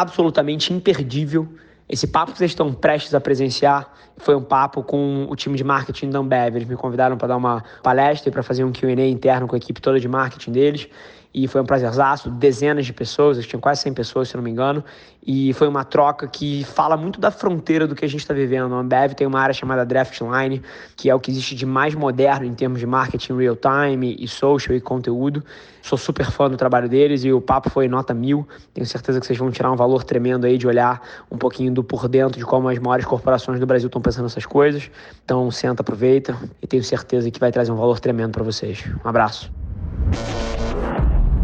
absolutamente 0.00 0.72
imperdível. 0.72 1.48
Esse 1.88 2.06
papo 2.06 2.32
que 2.32 2.38
vocês 2.38 2.50
estão 2.50 2.72
prestes 2.72 3.14
a 3.14 3.20
presenciar 3.20 3.92
foi 4.18 4.34
um 4.34 4.42
papo 4.42 4.82
com 4.82 5.26
o 5.30 5.36
time 5.36 5.56
de 5.56 5.62
marketing 5.62 6.10
da 6.10 6.18
Ambev. 6.18 6.56
Eles 6.56 6.68
me 6.68 6.76
convidaram 6.76 7.16
para 7.16 7.28
dar 7.28 7.36
uma 7.36 7.62
palestra 7.82 8.28
e 8.28 8.32
para 8.32 8.42
fazer 8.42 8.64
um 8.64 8.72
Q&A 8.72 9.06
interno 9.06 9.46
com 9.46 9.54
a 9.54 9.58
equipe 9.58 9.80
toda 9.80 10.00
de 10.00 10.08
marketing 10.08 10.52
deles 10.52 10.88
e 11.36 11.46
foi 11.46 11.60
um 11.60 11.66
prazerzaço, 11.66 12.30
dezenas 12.30 12.86
de 12.86 12.94
pessoas, 12.94 13.46
tinha 13.46 13.60
quase 13.60 13.82
100 13.82 13.92
pessoas, 13.92 14.28
se 14.30 14.36
não 14.38 14.42
me 14.42 14.50
engano, 14.50 14.82
e 15.24 15.52
foi 15.52 15.68
uma 15.68 15.84
troca 15.84 16.26
que 16.26 16.64
fala 16.64 16.96
muito 16.96 17.20
da 17.20 17.30
fronteira 17.30 17.86
do 17.86 17.94
que 17.94 18.06
a 18.06 18.08
gente 18.08 18.20
está 18.20 18.32
vivendo. 18.32 18.74
A 18.74 18.78
Ambev 18.78 19.12
tem 19.12 19.26
uma 19.26 19.38
área 19.38 19.52
chamada 19.52 19.84
Draftline, 19.84 20.62
que 20.96 21.10
é 21.10 21.14
o 21.14 21.20
que 21.20 21.30
existe 21.30 21.54
de 21.54 21.66
mais 21.66 21.94
moderno 21.94 22.46
em 22.46 22.54
termos 22.54 22.80
de 22.80 22.86
marketing 22.86 23.36
real 23.36 23.54
time 23.54 24.16
e 24.18 24.26
social 24.26 24.74
e 24.74 24.80
conteúdo. 24.80 25.44
Sou 25.82 25.98
super 25.98 26.30
fã 26.30 26.48
do 26.48 26.56
trabalho 26.56 26.88
deles 26.88 27.22
e 27.22 27.30
o 27.30 27.38
papo 27.38 27.68
foi 27.68 27.86
nota 27.86 28.14
mil. 28.14 28.48
Tenho 28.72 28.86
certeza 28.86 29.20
que 29.20 29.26
vocês 29.26 29.38
vão 29.38 29.50
tirar 29.50 29.70
um 29.70 29.76
valor 29.76 30.04
tremendo 30.04 30.46
aí 30.46 30.56
de 30.56 30.66
olhar 30.66 31.02
um 31.30 31.36
pouquinho 31.36 31.70
do 31.70 31.84
por 31.84 32.08
dentro 32.08 32.38
de 32.38 32.46
como 32.46 32.70
as 32.70 32.78
maiores 32.78 33.04
corporações 33.04 33.60
do 33.60 33.66
Brasil 33.66 33.88
estão 33.88 34.00
pensando 34.00 34.22
nessas 34.22 34.46
coisas. 34.46 34.90
Então, 35.22 35.50
senta, 35.50 35.82
aproveita 35.82 36.34
e 36.62 36.66
tenho 36.66 36.82
certeza 36.82 37.30
que 37.30 37.38
vai 37.38 37.52
trazer 37.52 37.72
um 37.72 37.76
valor 37.76 38.00
tremendo 38.00 38.32
para 38.32 38.42
vocês. 38.42 38.82
Um 39.04 39.08
abraço. 39.08 39.65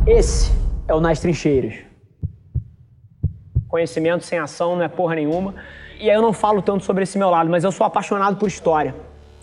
Esse 0.06 0.50
é 0.88 0.94
o 0.94 1.00
Nas 1.00 1.20
Trincheiras. 1.20 1.74
Conhecimento 3.68 4.24
sem 4.24 4.36
ação 4.36 4.74
não 4.74 4.82
é 4.82 4.88
porra 4.88 5.14
nenhuma. 5.14 5.54
E 6.00 6.10
aí 6.10 6.16
eu 6.16 6.20
não 6.20 6.32
falo 6.32 6.60
tanto 6.60 6.84
sobre 6.84 7.04
esse 7.04 7.16
meu 7.16 7.30
lado, 7.30 7.48
mas 7.48 7.62
eu 7.62 7.70
sou 7.70 7.86
apaixonado 7.86 8.36
por 8.36 8.48
história. 8.48 8.96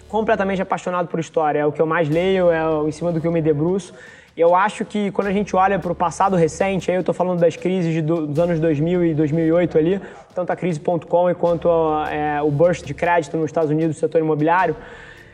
Completamente 0.10 0.62
apaixonado 0.62 1.08
por 1.08 1.18
história. 1.18 1.60
É 1.60 1.66
o 1.66 1.72
que 1.72 1.82
eu 1.82 1.86
mais 1.86 2.10
leio, 2.10 2.52
é 2.52 2.60
em 2.86 2.92
cima 2.92 3.10
do 3.10 3.22
que 3.22 3.28
eu 3.28 3.32
me 3.32 3.42
debruço. 3.42 3.94
E 4.36 4.42
eu 4.42 4.54
acho 4.54 4.84
que 4.84 5.12
quando 5.12 5.28
a 5.28 5.32
gente 5.32 5.56
olha 5.56 5.80
para 5.80 5.94
o 5.94 5.96
passado 5.96 6.36
recente, 6.36 6.92
aí 6.92 6.98
eu 6.98 7.02
estou 7.02 7.16
falando 7.16 7.40
das 7.40 7.56
crises 7.56 8.04
dos 8.04 8.38
anos 8.38 8.60
2000 8.60 9.06
e 9.06 9.14
2008 9.14 9.78
ali, 9.78 10.02
tanto 10.36 10.52
a 10.52 10.58
crise.com 10.58 11.34
quanto 11.36 11.70
a, 11.70 12.14
é, 12.14 12.42
o 12.42 12.52
burst 12.52 12.86
de 12.86 12.94
crédito 12.94 13.38
nos 13.38 13.46
Estados 13.46 13.72
Unidos 13.72 13.96
do 13.96 14.00
setor 14.00 14.20
imobiliário, 14.20 14.76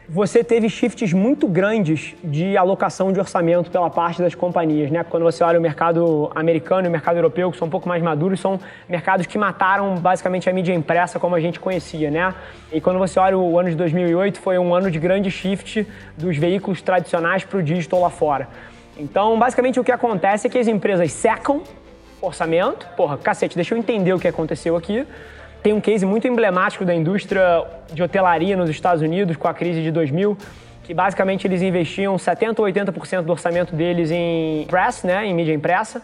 você 0.08 0.44
teve 0.44 0.70
shifts 0.70 1.14
muito 1.14 1.48
grandes 1.48 2.14
de 2.24 2.56
alocação 2.56 3.12
de 3.12 3.20
orçamento 3.20 3.72
pela 3.72 3.90
parte 3.90 4.22
das 4.22 4.36
companhias, 4.36 4.92
né? 4.92 5.04
Quando 5.04 5.24
você 5.24 5.44
olha 5.44 5.58
o 5.58 5.62
mercado 5.62 6.32
americano 6.36 6.86
e 6.86 6.90
o 6.90 6.92
mercado 6.92 7.18
europeu, 7.18 7.52
que 7.52 7.58
são 7.58 7.68
um 7.68 7.72
pouco 7.72 7.90
mais 7.90 8.04
maduros, 8.04 8.40
são 8.40 8.60
mercados 8.88 9.26
que 9.26 9.38
mataram 9.38 9.96
basicamente 9.96 10.50
a 10.50 10.54
mídia 10.54 10.74
impressa 10.74 11.20
como 11.20 11.36
a 11.36 11.40
gente 11.40 11.60
conhecia, 11.60 12.12
né? 12.12 12.34
E 12.72 12.80
quando 12.80 13.00
você 13.00 13.20
olha 13.20 13.38
o 13.38 13.58
ano 13.58 13.70
de 13.70 13.76
2008, 13.76 14.40
foi 14.40 14.60
um 14.60 14.76
ano 14.76 14.92
de 14.92 15.00
grande 15.00 15.32
shift 15.32 15.88
dos 16.16 16.38
veículos 16.38 16.82
tradicionais 16.82 17.44
para 17.44 17.58
o 17.58 17.64
digital 17.64 18.02
lá 18.02 18.10
fora. 18.10 18.48
Então, 18.98 19.38
basicamente 19.40 19.80
o 19.80 19.84
que 19.84 19.92
acontece 19.92 20.48
é 20.48 20.50
que 20.50 20.58
as 20.58 20.68
empresas 20.68 21.12
secam 21.12 21.64
orçamento, 22.22 22.88
porra, 22.96 23.18
cacete, 23.18 23.56
deixa 23.56 23.74
eu 23.74 23.78
entender 23.78 24.14
o 24.14 24.20
que 24.20 24.28
aconteceu 24.28 24.76
aqui 24.76 25.06
tem 25.66 25.74
um 25.74 25.82
case 25.82 26.06
muito 26.06 26.28
emblemático 26.28 26.86
da 26.86 26.94
indústria 26.94 27.66
de 27.92 28.04
hotelaria 28.04 28.56
nos 28.56 28.70
Estados 28.70 29.02
Unidos 29.02 29.36
com 29.36 29.48
a 29.48 29.54
crise 29.54 29.82
de 29.82 29.90
2000, 29.90 30.38
que 30.84 30.94
basicamente 30.94 31.48
eles 31.48 31.60
investiam 31.64 32.16
70 32.20 32.62
ou 32.62 32.68
80% 32.68 33.24
do 33.24 33.32
orçamento 33.32 33.76
deles 33.76 34.12
em 34.12 34.68
press, 34.70 35.04
né, 35.04 35.26
em 35.26 35.34
mídia 35.34 35.54
impressa, 35.54 36.04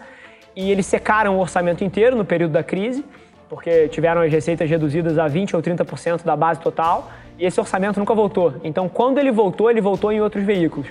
e 0.56 0.72
eles 0.72 0.88
secaram 0.88 1.38
o 1.38 1.40
orçamento 1.40 1.84
inteiro 1.84 2.16
no 2.16 2.26
período 2.26 2.54
da 2.54 2.64
crise, 2.64 3.06
porque 3.48 3.88
tiveram 3.90 4.22
as 4.22 4.32
receitas 4.32 4.68
reduzidas 4.68 5.20
a 5.20 5.28
20 5.28 5.56
ou 5.56 5.62
30% 5.62 6.24
da 6.24 6.36
base 6.36 6.60
total, 6.60 7.12
e 7.38 7.46
esse 7.46 7.60
orçamento 7.60 8.00
nunca 8.00 8.16
voltou. 8.16 8.56
Então, 8.64 8.90
quando 8.90 9.20
ele 9.20 9.32
voltou, 9.32 9.70
ele 9.70 9.80
voltou 9.80 10.12
em 10.12 10.22
outros 10.22 10.44
veículos. 10.44 10.88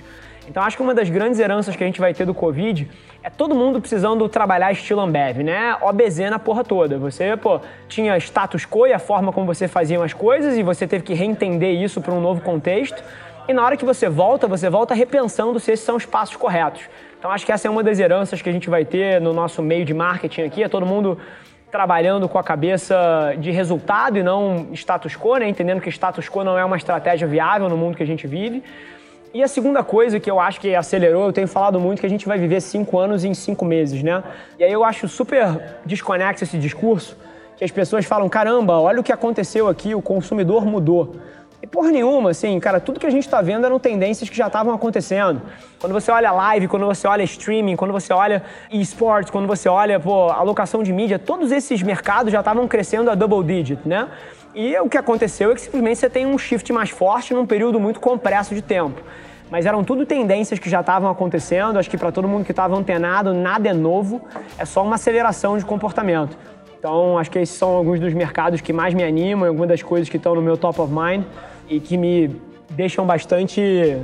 Então 0.50 0.64
acho 0.64 0.76
que 0.76 0.82
uma 0.82 0.92
das 0.92 1.08
grandes 1.08 1.38
heranças 1.38 1.76
que 1.76 1.84
a 1.84 1.86
gente 1.86 2.00
vai 2.00 2.12
ter 2.12 2.26
do 2.26 2.34
Covid 2.34 2.90
é 3.22 3.30
todo 3.30 3.54
mundo 3.54 3.80
precisando 3.80 4.28
trabalhar 4.28 4.72
estilo 4.72 5.00
Ambev, 5.00 5.44
né? 5.44 5.76
OBZ 5.80 6.18
na 6.28 6.40
porra 6.40 6.64
toda. 6.64 6.98
Você, 6.98 7.36
pô, 7.36 7.60
tinha 7.86 8.16
status 8.18 8.66
quo 8.66 8.84
e 8.84 8.92
a 8.92 8.98
forma 8.98 9.32
como 9.32 9.46
você 9.46 9.68
fazia 9.68 10.02
as 10.02 10.12
coisas 10.12 10.58
e 10.58 10.62
você 10.64 10.88
teve 10.88 11.04
que 11.04 11.14
reentender 11.14 11.80
isso 11.80 12.00
para 12.00 12.12
um 12.12 12.20
novo 12.20 12.40
contexto. 12.40 13.00
E 13.46 13.52
na 13.52 13.64
hora 13.64 13.76
que 13.76 13.84
você 13.84 14.08
volta, 14.08 14.48
você 14.48 14.68
volta 14.68 14.92
repensando 14.92 15.60
se 15.60 15.70
esses 15.70 15.86
são 15.86 15.94
os 15.94 16.04
passos 16.04 16.34
corretos. 16.34 16.82
Então 17.16 17.30
acho 17.30 17.46
que 17.46 17.52
essa 17.52 17.68
é 17.68 17.70
uma 17.70 17.84
das 17.84 18.00
heranças 18.00 18.42
que 18.42 18.48
a 18.48 18.52
gente 18.52 18.68
vai 18.68 18.84
ter 18.84 19.20
no 19.20 19.32
nosso 19.32 19.62
meio 19.62 19.84
de 19.84 19.94
marketing 19.94 20.42
aqui, 20.42 20.64
é 20.64 20.68
todo 20.68 20.84
mundo 20.84 21.16
trabalhando 21.70 22.28
com 22.28 22.38
a 22.38 22.42
cabeça 22.42 23.34
de 23.38 23.52
resultado 23.52 24.18
e 24.18 24.22
não 24.24 24.66
status 24.72 25.16
quo, 25.16 25.36
né? 25.36 25.48
Entendendo 25.48 25.80
que 25.80 25.88
status 25.90 26.28
quo 26.28 26.42
não 26.42 26.58
é 26.58 26.64
uma 26.64 26.76
estratégia 26.76 27.28
viável 27.28 27.68
no 27.68 27.76
mundo 27.76 27.96
que 27.96 28.02
a 28.02 28.06
gente 28.06 28.26
vive. 28.26 28.64
E 29.32 29.44
a 29.44 29.48
segunda 29.48 29.84
coisa 29.84 30.18
que 30.18 30.28
eu 30.28 30.40
acho 30.40 30.60
que 30.60 30.74
acelerou, 30.74 31.26
eu 31.26 31.32
tenho 31.32 31.46
falado 31.46 31.78
muito 31.78 32.00
que 32.00 32.06
a 32.06 32.08
gente 32.10 32.26
vai 32.26 32.36
viver 32.36 32.60
cinco 32.60 32.98
anos 32.98 33.24
em 33.24 33.32
cinco 33.32 33.64
meses, 33.64 34.02
né? 34.02 34.24
E 34.58 34.64
aí 34.64 34.72
eu 34.72 34.82
acho 34.82 35.06
super 35.06 35.78
desconexo 35.86 36.42
esse 36.42 36.58
discurso, 36.58 37.16
que 37.56 37.62
as 37.62 37.70
pessoas 37.70 38.04
falam, 38.04 38.28
caramba, 38.28 38.80
olha 38.80 38.98
o 38.98 39.04
que 39.04 39.12
aconteceu 39.12 39.68
aqui, 39.68 39.94
o 39.94 40.02
consumidor 40.02 40.66
mudou. 40.66 41.14
E 41.62 41.66
porra 41.66 41.92
nenhuma, 41.92 42.30
assim, 42.30 42.58
cara, 42.58 42.80
tudo 42.80 42.98
que 42.98 43.06
a 43.06 43.10
gente 43.10 43.24
está 43.24 43.40
vendo 43.40 43.64
eram 43.64 43.78
tendências 43.78 44.28
que 44.28 44.36
já 44.36 44.48
estavam 44.48 44.74
acontecendo. 44.74 45.40
Quando 45.78 45.92
você 45.92 46.10
olha 46.10 46.32
live, 46.32 46.66
quando 46.66 46.86
você 46.86 47.06
olha 47.06 47.22
streaming, 47.22 47.76
quando 47.76 47.92
você 47.92 48.12
olha 48.12 48.42
esportes, 48.72 49.30
quando 49.30 49.46
você 49.46 49.68
olha, 49.68 50.00
pô, 50.00 50.30
alocação 50.30 50.82
de 50.82 50.92
mídia, 50.92 51.20
todos 51.20 51.52
esses 51.52 51.82
mercados 51.82 52.32
já 52.32 52.40
estavam 52.40 52.66
crescendo 52.66 53.10
a 53.10 53.14
double 53.14 53.44
digit, 53.44 53.86
né? 53.86 54.08
E 54.54 54.76
o 54.80 54.88
que 54.88 54.98
aconteceu 54.98 55.52
é 55.52 55.54
que 55.54 55.60
simplesmente 55.60 55.98
você 55.98 56.10
tem 56.10 56.26
um 56.26 56.36
shift 56.36 56.72
mais 56.72 56.90
forte 56.90 57.32
num 57.32 57.46
período 57.46 57.78
muito 57.78 58.00
compresso 58.00 58.54
de 58.54 58.60
tempo. 58.60 59.00
Mas 59.48 59.66
eram 59.66 59.82
tudo 59.82 60.04
tendências 60.06 60.58
que 60.58 60.68
já 60.68 60.80
estavam 60.80 61.10
acontecendo, 61.10 61.78
acho 61.78 61.90
que 61.90 61.98
para 61.98 62.10
todo 62.12 62.26
mundo 62.26 62.44
que 62.44 62.52
estava 62.52 62.76
antenado, 62.76 63.32
nada 63.32 63.68
é 63.68 63.72
novo, 63.72 64.22
é 64.58 64.64
só 64.64 64.82
uma 64.82 64.94
aceleração 64.94 65.58
de 65.58 65.64
comportamento. 65.64 66.36
Então, 66.78 67.18
acho 67.18 67.30
que 67.30 67.38
esses 67.38 67.56
são 67.56 67.70
alguns 67.70 68.00
dos 68.00 68.14
mercados 68.14 68.60
que 68.60 68.72
mais 68.72 68.94
me 68.94 69.04
animam, 69.04 69.48
algumas 69.48 69.68
das 69.68 69.82
coisas 69.82 70.08
que 70.08 70.16
estão 70.16 70.34
no 70.34 70.42
meu 70.42 70.56
top 70.56 70.80
of 70.80 70.92
mind 70.92 71.24
e 71.68 71.78
que 71.78 71.96
me 71.96 72.40
deixam 72.70 73.04
bastante 73.04 74.00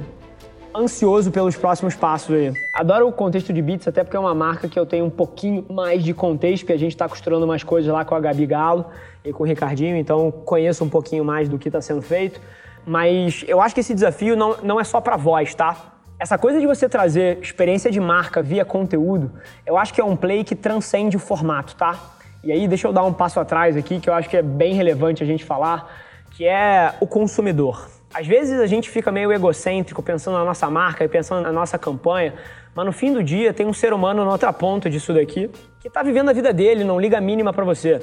ansioso 0.76 1.30
pelos 1.30 1.56
próximos 1.56 1.94
passos 1.94 2.34
aí. 2.34 2.52
Adoro 2.72 3.08
o 3.08 3.12
contexto 3.12 3.52
de 3.52 3.62
Beats, 3.62 3.88
até 3.88 4.04
porque 4.04 4.16
é 4.16 4.20
uma 4.20 4.34
marca 4.34 4.68
que 4.68 4.78
eu 4.78 4.84
tenho 4.84 5.06
um 5.06 5.10
pouquinho 5.10 5.64
mais 5.70 6.04
de 6.04 6.12
contexto, 6.12 6.62
porque 6.62 6.74
a 6.74 6.78
gente 6.78 6.92
está 6.92 7.08
costurando 7.08 7.44
umas 7.44 7.62
coisas 7.62 7.90
lá 7.90 8.04
com 8.04 8.14
a 8.14 8.20
Gabi 8.20 8.46
Galo 8.46 8.86
e 9.24 9.32
com 9.32 9.42
o 9.42 9.46
Ricardinho, 9.46 9.96
então 9.96 10.30
conheço 10.30 10.84
um 10.84 10.88
pouquinho 10.88 11.24
mais 11.24 11.48
do 11.48 11.58
que 11.58 11.68
está 11.68 11.80
sendo 11.80 12.02
feito. 12.02 12.40
Mas 12.86 13.44
eu 13.48 13.60
acho 13.60 13.74
que 13.74 13.80
esse 13.80 13.94
desafio 13.94 14.36
não, 14.36 14.56
não 14.62 14.78
é 14.78 14.84
só 14.84 15.00
para 15.00 15.16
voz, 15.16 15.54
tá? 15.54 15.94
Essa 16.18 16.38
coisa 16.38 16.60
de 16.60 16.66
você 16.66 16.88
trazer 16.88 17.38
experiência 17.42 17.90
de 17.90 18.00
marca 18.00 18.42
via 18.42 18.64
conteúdo, 18.64 19.32
eu 19.66 19.76
acho 19.76 19.92
que 19.92 20.00
é 20.00 20.04
um 20.04 20.16
play 20.16 20.44
que 20.44 20.54
transcende 20.54 21.16
o 21.16 21.20
formato, 21.20 21.74
tá? 21.74 21.98
E 22.44 22.52
aí, 22.52 22.68
deixa 22.68 22.86
eu 22.86 22.92
dar 22.92 23.02
um 23.02 23.12
passo 23.12 23.40
atrás 23.40 23.76
aqui, 23.76 23.98
que 23.98 24.08
eu 24.08 24.14
acho 24.14 24.28
que 24.28 24.36
é 24.36 24.42
bem 24.42 24.72
relevante 24.72 25.22
a 25.22 25.26
gente 25.26 25.44
falar, 25.44 25.90
que 26.30 26.46
é 26.46 26.94
o 27.00 27.06
consumidor. 27.06 27.95
Às 28.16 28.26
vezes 28.26 28.58
a 28.58 28.66
gente 28.66 28.88
fica 28.88 29.12
meio 29.12 29.30
egocêntrico 29.30 30.02
pensando 30.02 30.38
na 30.38 30.44
nossa 30.46 30.70
marca 30.70 31.04
e 31.04 31.08
pensando 31.08 31.42
na 31.42 31.52
nossa 31.52 31.78
campanha, 31.78 32.32
mas 32.74 32.86
no 32.86 32.90
fim 32.90 33.12
do 33.12 33.22
dia 33.22 33.52
tem 33.52 33.66
um 33.66 33.74
ser 33.74 33.92
humano 33.92 34.24
na 34.24 34.32
outra 34.32 34.50
ponta 34.54 34.88
disso 34.88 35.12
daqui 35.12 35.50
que 35.78 35.88
está 35.88 36.02
vivendo 36.02 36.30
a 36.30 36.32
vida 36.32 36.50
dele, 36.50 36.82
não 36.82 36.98
liga 36.98 37.18
a 37.18 37.20
mínima 37.20 37.52
para 37.52 37.62
você. 37.62 38.00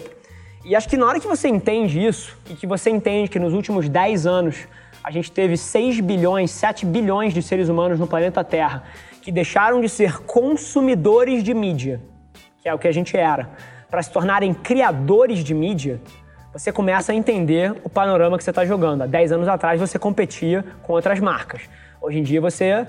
E 0.63 0.75
acho 0.75 0.87
que 0.87 0.97
na 0.97 1.07
hora 1.07 1.19
que 1.19 1.25
você 1.25 1.47
entende 1.47 1.99
isso 1.99 2.37
e 2.47 2.53
que 2.53 2.67
você 2.67 2.91
entende 2.91 3.27
que 3.27 3.39
nos 3.39 3.55
últimos 3.55 3.89
10 3.89 4.27
anos 4.27 4.67
a 5.03 5.09
gente 5.09 5.31
teve 5.31 5.57
6 5.57 5.99
bilhões, 6.01 6.51
7 6.51 6.85
bilhões 6.85 7.33
de 7.33 7.41
seres 7.41 7.67
humanos 7.67 7.99
no 7.99 8.05
planeta 8.05 8.43
Terra 8.43 8.83
que 9.19 9.31
deixaram 9.31 9.81
de 9.81 9.89
ser 9.89 10.19
consumidores 10.19 11.43
de 11.43 11.55
mídia, 11.55 11.99
que 12.61 12.69
é 12.69 12.73
o 12.73 12.77
que 12.77 12.87
a 12.87 12.93
gente 12.93 13.17
era, 13.17 13.49
para 13.89 14.03
se 14.03 14.11
tornarem 14.11 14.53
criadores 14.53 15.43
de 15.43 15.55
mídia, 15.55 15.99
você 16.53 16.71
começa 16.71 17.11
a 17.11 17.15
entender 17.15 17.75
o 17.83 17.89
panorama 17.89 18.37
que 18.37 18.43
você 18.43 18.51
está 18.51 18.63
jogando. 18.63 19.01
Há 19.01 19.07
10 19.07 19.31
anos 19.31 19.47
atrás 19.47 19.79
você 19.79 19.97
competia 19.97 20.63
com 20.83 20.93
outras 20.93 21.19
marcas. 21.19 21.63
Hoje 21.99 22.19
em 22.19 22.23
dia 22.23 22.39
você 22.39 22.85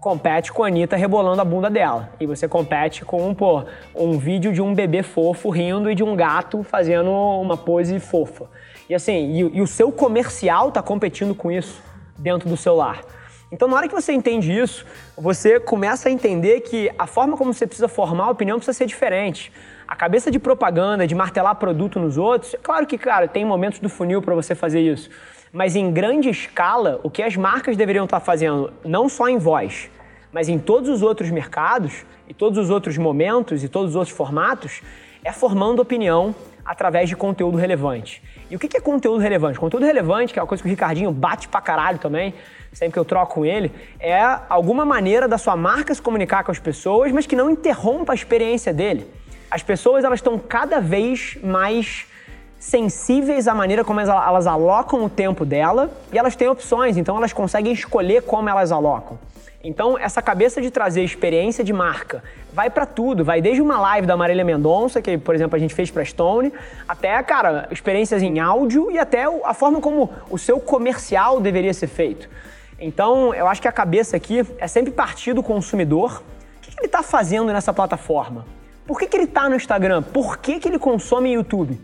compete 0.00 0.52
com 0.52 0.64
a 0.64 0.66
Anitta 0.66 0.96
rebolando 0.96 1.40
a 1.40 1.44
bunda 1.44 1.70
dela. 1.70 2.10
E 2.18 2.26
você 2.26 2.48
compete 2.48 3.04
com, 3.04 3.32
pô, 3.32 3.62
um 3.94 4.18
vídeo 4.18 4.52
de 4.52 4.60
um 4.60 4.74
bebê 4.74 5.04
fofo 5.04 5.48
rindo 5.48 5.88
e 5.88 5.94
de 5.94 6.02
um 6.02 6.16
gato 6.16 6.64
fazendo 6.64 7.08
uma 7.10 7.56
pose 7.56 8.00
fofa. 8.00 8.46
E 8.90 8.94
assim, 8.94 9.30
e, 9.30 9.58
e 9.58 9.62
o 9.62 9.66
seu 9.66 9.92
comercial 9.92 10.68
está 10.68 10.82
competindo 10.82 11.36
com 11.36 11.52
isso 11.52 11.80
dentro 12.18 12.48
do 12.48 12.56
celular. 12.56 13.00
Então, 13.52 13.68
na 13.68 13.76
hora 13.76 13.88
que 13.88 13.94
você 13.94 14.12
entende 14.12 14.52
isso, 14.52 14.84
você 15.16 15.60
começa 15.60 16.08
a 16.08 16.12
entender 16.12 16.62
que 16.62 16.90
a 16.98 17.06
forma 17.06 17.36
como 17.36 17.54
você 17.54 17.64
precisa 17.64 17.86
formar 17.86 18.24
a 18.24 18.30
opinião 18.30 18.58
precisa 18.58 18.76
ser 18.76 18.86
diferente. 18.86 19.52
A 19.86 19.94
cabeça 19.94 20.30
de 20.30 20.38
propaganda, 20.38 21.06
de 21.06 21.14
martelar 21.14 21.54
produto 21.56 22.00
nos 22.00 22.16
outros, 22.16 22.54
é 22.54 22.58
claro 22.58 22.86
que, 22.86 22.96
cara, 22.96 23.28
tem 23.28 23.44
momentos 23.44 23.78
do 23.78 23.88
funil 23.88 24.22
para 24.22 24.34
você 24.34 24.54
fazer 24.54 24.80
isso. 24.80 25.10
Mas 25.52 25.76
em 25.76 25.92
grande 25.92 26.30
escala, 26.30 26.98
o 27.02 27.10
que 27.10 27.22
as 27.22 27.36
marcas 27.36 27.76
deveriam 27.76 28.06
estar 28.06 28.20
fazendo, 28.20 28.72
não 28.84 29.08
só 29.08 29.28
em 29.28 29.38
voz, 29.38 29.90
mas 30.32 30.48
em 30.48 30.58
todos 30.58 30.88
os 30.88 31.02
outros 31.02 31.30
mercados, 31.30 32.04
e 32.28 32.34
todos 32.34 32.58
os 32.58 32.70
outros 32.70 32.96
momentos 32.96 33.62
e 33.62 33.68
todos 33.68 33.90
os 33.90 33.96
outros 33.96 34.16
formatos, 34.16 34.80
é 35.22 35.32
formando 35.32 35.80
opinião 35.80 36.34
através 36.64 37.08
de 37.08 37.16
conteúdo 37.16 37.58
relevante. 37.58 38.22
E 38.50 38.56
o 38.56 38.58
que 38.58 38.74
é 38.76 38.80
conteúdo 38.80 39.18
relevante? 39.18 39.58
Conteúdo 39.58 39.84
relevante, 39.84 40.32
que 40.32 40.38
é 40.38 40.42
uma 40.42 40.48
coisa 40.48 40.62
que 40.62 40.68
o 40.68 40.70
Ricardinho 40.70 41.12
bate 41.12 41.46
pra 41.48 41.60
caralho 41.60 41.98
também, 41.98 42.34
sempre 42.72 42.94
que 42.94 42.98
eu 42.98 43.04
troco 43.04 43.34
com 43.34 43.44
ele, 43.44 43.70
é 44.00 44.22
alguma 44.48 44.84
maneira 44.84 45.28
da 45.28 45.36
sua 45.36 45.56
marca 45.56 45.94
se 45.94 46.00
comunicar 46.00 46.42
com 46.42 46.50
as 46.50 46.58
pessoas, 46.58 47.12
mas 47.12 47.26
que 47.26 47.36
não 47.36 47.50
interrompa 47.50 48.12
a 48.12 48.14
experiência 48.14 48.72
dele. 48.72 49.06
As 49.54 49.62
pessoas 49.62 50.02
elas 50.02 50.18
estão 50.18 50.36
cada 50.36 50.80
vez 50.80 51.38
mais 51.40 52.06
sensíveis 52.58 53.46
à 53.46 53.54
maneira 53.54 53.84
como 53.84 54.00
elas, 54.00 54.48
alocam 54.48 55.04
o 55.04 55.08
tempo 55.08 55.44
dela 55.44 55.92
e 56.12 56.18
elas 56.18 56.34
têm 56.34 56.48
opções, 56.48 56.96
então 56.96 57.16
elas 57.16 57.32
conseguem 57.32 57.72
escolher 57.72 58.22
como 58.22 58.48
elas 58.48 58.72
alocam. 58.72 59.16
Então, 59.62 59.96
essa 59.96 60.20
cabeça 60.20 60.60
de 60.60 60.72
trazer 60.72 61.04
experiência 61.04 61.62
de 61.62 61.72
marca 61.72 62.24
vai 62.52 62.68
para 62.68 62.84
tudo, 62.84 63.24
vai 63.24 63.40
desde 63.40 63.62
uma 63.62 63.78
live 63.78 64.08
da 64.08 64.16
Marília 64.16 64.44
Mendonça, 64.44 65.00
que, 65.00 65.16
por 65.16 65.36
exemplo, 65.36 65.54
a 65.54 65.58
gente 65.60 65.72
fez 65.72 65.88
para 65.88 66.04
Stone, 66.04 66.52
até, 66.88 67.22
cara, 67.22 67.68
experiências 67.70 68.24
em 68.24 68.40
áudio 68.40 68.90
e 68.90 68.98
até 68.98 69.22
a 69.44 69.54
forma 69.54 69.80
como 69.80 70.10
o 70.28 70.36
seu 70.36 70.58
comercial 70.58 71.40
deveria 71.40 71.72
ser 71.72 71.86
feito. 71.86 72.28
Então, 72.76 73.32
eu 73.32 73.46
acho 73.46 73.62
que 73.62 73.68
a 73.68 73.72
cabeça 73.72 74.16
aqui 74.16 74.44
é 74.58 74.66
sempre 74.66 74.90
partir 74.90 75.32
do 75.32 75.44
consumidor. 75.44 76.24
O 76.58 76.60
que, 76.60 76.76
ele 76.76 76.86
está 76.86 77.04
fazendo 77.04 77.52
nessa 77.52 77.72
plataforma? 77.72 78.44
Por 78.86 78.98
que, 78.98 79.06
que 79.06 79.16
ele 79.16 79.24
está 79.24 79.48
no 79.48 79.56
Instagram? 79.56 80.02
Por 80.02 80.38
que, 80.38 80.60
que 80.60 80.68
ele 80.68 80.78
consome 80.78 81.32
YouTube? 81.32 81.78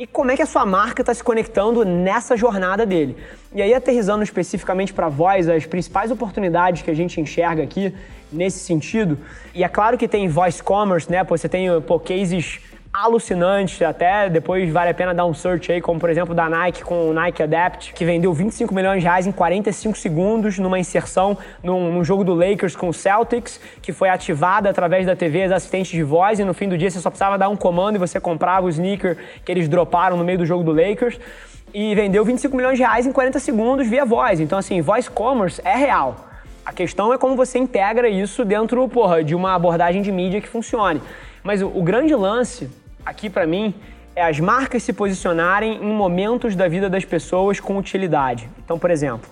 e 0.00 0.06
como 0.06 0.30
é 0.30 0.36
que 0.36 0.40
a 0.40 0.46
sua 0.46 0.64
marca 0.64 1.02
está 1.02 1.12
se 1.12 1.22
conectando 1.22 1.84
nessa 1.84 2.34
jornada 2.34 2.86
dele. 2.86 3.18
E 3.54 3.60
aí, 3.60 3.74
aterrizando 3.74 4.24
especificamente 4.24 4.94
para 4.94 5.10
voz, 5.10 5.46
as 5.46 5.66
principais 5.66 6.10
oportunidades 6.10 6.80
que 6.80 6.90
a 6.90 6.94
gente 6.94 7.20
enxerga 7.20 7.62
aqui 7.62 7.94
nesse 8.32 8.60
sentido, 8.60 9.18
e 9.54 9.62
é 9.62 9.68
claro 9.68 9.98
que 9.98 10.08
tem 10.08 10.26
voice 10.26 10.62
commerce, 10.62 11.10
né? 11.10 11.22
Pô, 11.22 11.36
você 11.36 11.50
tem 11.50 11.68
pô, 11.82 12.00
cases 12.00 12.60
alucinante, 12.92 13.84
até 13.84 14.28
depois 14.28 14.68
vale 14.70 14.90
a 14.90 14.94
pena 14.94 15.14
dar 15.14 15.24
um 15.24 15.32
search 15.32 15.70
aí, 15.70 15.80
como 15.80 16.00
por 16.00 16.10
exemplo 16.10 16.34
da 16.34 16.48
Nike 16.48 16.82
com 16.82 17.08
o 17.08 17.12
Nike 17.12 17.40
Adapt, 17.40 17.92
que 17.94 18.04
vendeu 18.04 18.32
25 18.32 18.74
milhões 18.74 19.00
de 19.00 19.04
reais 19.04 19.28
em 19.28 19.32
45 19.32 19.96
segundos 19.96 20.58
numa 20.58 20.76
inserção 20.76 21.38
num, 21.62 21.92
num, 21.92 22.04
jogo 22.04 22.24
do 22.24 22.34
Lakers 22.34 22.74
com 22.74 22.88
o 22.88 22.92
Celtics, 22.92 23.60
que 23.80 23.92
foi 23.92 24.08
ativada 24.08 24.68
através 24.68 25.06
da 25.06 25.14
TV 25.14 25.44
as 25.44 25.52
assistentes 25.52 25.92
de 25.92 26.02
voz 26.02 26.40
e 26.40 26.44
no 26.44 26.52
fim 26.52 26.68
do 26.68 26.76
dia 26.76 26.90
você 26.90 26.98
só 26.98 27.10
precisava 27.10 27.38
dar 27.38 27.48
um 27.48 27.56
comando 27.56 27.94
e 27.94 27.98
você 27.98 28.18
comprava 28.18 28.66
o 28.66 28.68
sneaker 28.68 29.16
que 29.44 29.52
eles 29.52 29.68
droparam 29.68 30.16
no 30.16 30.24
meio 30.24 30.38
do 30.38 30.46
jogo 30.46 30.64
do 30.64 30.72
Lakers 30.72 31.20
e 31.72 31.94
vendeu 31.94 32.24
25 32.24 32.56
milhões 32.56 32.76
de 32.76 32.82
reais 32.82 33.06
em 33.06 33.12
40 33.12 33.38
segundos 33.38 33.86
via 33.86 34.04
voz. 34.04 34.40
Então 34.40 34.58
assim, 34.58 34.80
voice 34.80 35.08
commerce 35.08 35.60
é 35.64 35.76
real. 35.76 36.16
A 36.66 36.72
questão 36.72 37.14
é 37.14 37.18
como 37.18 37.36
você 37.36 37.56
integra 37.56 38.08
isso 38.08 38.44
dentro, 38.44 38.86
porra, 38.88 39.22
de 39.22 39.34
uma 39.34 39.54
abordagem 39.54 40.02
de 40.02 40.10
mídia 40.10 40.40
que 40.40 40.48
funcione. 40.48 41.00
Mas 41.42 41.62
o, 41.62 41.68
o 41.68 41.82
grande 41.82 42.14
lance 42.14 42.68
aqui 43.04 43.30
para 43.30 43.46
mim 43.46 43.74
é 44.14 44.22
as 44.22 44.40
marcas 44.40 44.82
se 44.82 44.92
posicionarem 44.92 45.82
em 45.82 45.92
momentos 45.92 46.56
da 46.56 46.68
vida 46.68 46.90
das 46.90 47.04
pessoas 47.04 47.60
com 47.60 47.76
utilidade. 47.76 48.48
Então, 48.64 48.78
por 48.78 48.90
exemplo, 48.90 49.28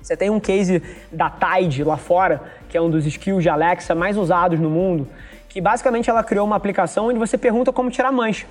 você 0.00 0.16
tem 0.16 0.30
um 0.30 0.40
case 0.40 0.82
da 1.10 1.30
Tide 1.30 1.84
lá 1.84 1.96
fora, 1.96 2.40
que 2.68 2.76
é 2.76 2.80
um 2.80 2.88
dos 2.88 3.04
skills 3.06 3.42
de 3.42 3.48
Alexa 3.48 3.94
mais 3.94 4.16
usados 4.16 4.58
no 4.58 4.70
mundo, 4.70 5.06
que 5.48 5.60
basicamente 5.60 6.08
ela 6.08 6.22
criou 6.22 6.46
uma 6.46 6.56
aplicação 6.56 7.08
onde 7.08 7.18
você 7.18 7.36
pergunta 7.36 7.72
como 7.72 7.90
tirar 7.90 8.12
mancha. 8.12 8.46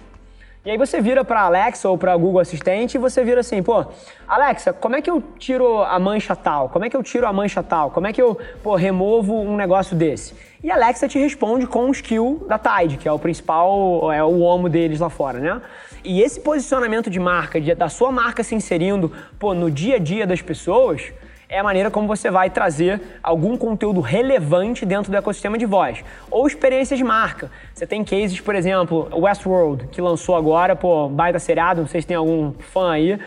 E 0.66 0.72
aí 0.72 0.80
você 0.80 1.00
vira 1.00 1.24
para 1.24 1.42
Alexa 1.42 1.88
ou 1.88 1.96
para 1.96 2.18
Google 2.18 2.40
Assistente 2.40 2.96
e 2.96 2.98
você 2.98 3.24
vira 3.24 3.42
assim, 3.42 3.62
pô, 3.62 3.86
Alexa, 4.28 4.74
como 4.74 4.96
é 4.96 5.02
que 5.02 5.12
eu 5.12 5.22
tiro 5.38 5.84
a 5.84 6.00
mancha 6.00 6.36
tal? 6.36 6.70
Como 6.70 6.84
é 6.84 6.90
que 6.90 6.98
eu 6.98 7.04
tiro 7.04 7.28
a 7.28 7.32
mancha 7.32 7.62
tal? 7.62 7.92
Como 7.92 8.08
é 8.08 8.12
que 8.12 8.20
eu, 8.20 8.36
pô, 8.64 8.74
removo 8.74 9.36
um 9.36 9.56
negócio 9.56 9.96
desse? 9.96 10.34
E 10.64 10.72
a 10.72 10.74
Alexa 10.74 11.08
te 11.08 11.20
responde 11.20 11.68
com 11.68 11.88
o 11.88 11.92
skill 11.92 12.44
da 12.50 12.58
Tide, 12.58 12.98
que 12.98 13.08
é 13.08 13.12
o 13.12 13.20
principal, 13.20 14.12
é 14.12 14.24
o 14.24 14.40
homo 14.40 14.68
deles 14.68 15.00
lá 15.00 15.10
fora, 15.12 15.38
né? 15.38 15.62
E 16.04 16.20
esse 16.24 16.40
posicionamento 16.40 17.12
de 17.12 17.20
marca, 17.20 17.62
de, 17.62 17.76
da 17.76 17.88
sua 17.88 18.12
marca 18.12 18.42
se 18.42 18.56
inserindo, 18.56 19.12
pô, 19.38 19.54
no 19.54 19.70
dia 19.70 19.98
a 19.98 20.00
dia 20.00 20.26
das 20.26 20.42
pessoas, 20.42 21.14
é 21.48 21.60
a 21.60 21.64
maneira 21.64 21.92
como 21.92 22.08
você 22.08 22.30
vai 22.32 22.50
trazer 22.50 23.02
algum 23.22 23.58
conteúdo 23.58 24.02
relevante 24.02 24.86
dentro 24.86 25.12
do 25.12 25.18
ecossistema 25.18 25.58
de 25.58 25.66
voz. 25.66 26.04
Ou 26.30 26.48
experiência 26.48 26.98
de 26.98 27.04
marca. 27.04 27.52
Você 27.74 27.86
tem 27.86 28.04
cases, 28.04 28.40
por 28.40 28.56
exemplo, 28.56 29.10
Westworld, 29.14 29.88
que 29.88 30.02
lançou 30.02 30.36
agora, 30.36 30.76
pô, 30.76 31.08
baita 31.08 31.40
seriado, 31.40 31.82
não 31.82 31.88
sei 31.88 32.02
se 32.02 32.08
tem 32.08 32.18
algum 32.18 32.52
fã 32.54 32.92
aí, 32.92 33.20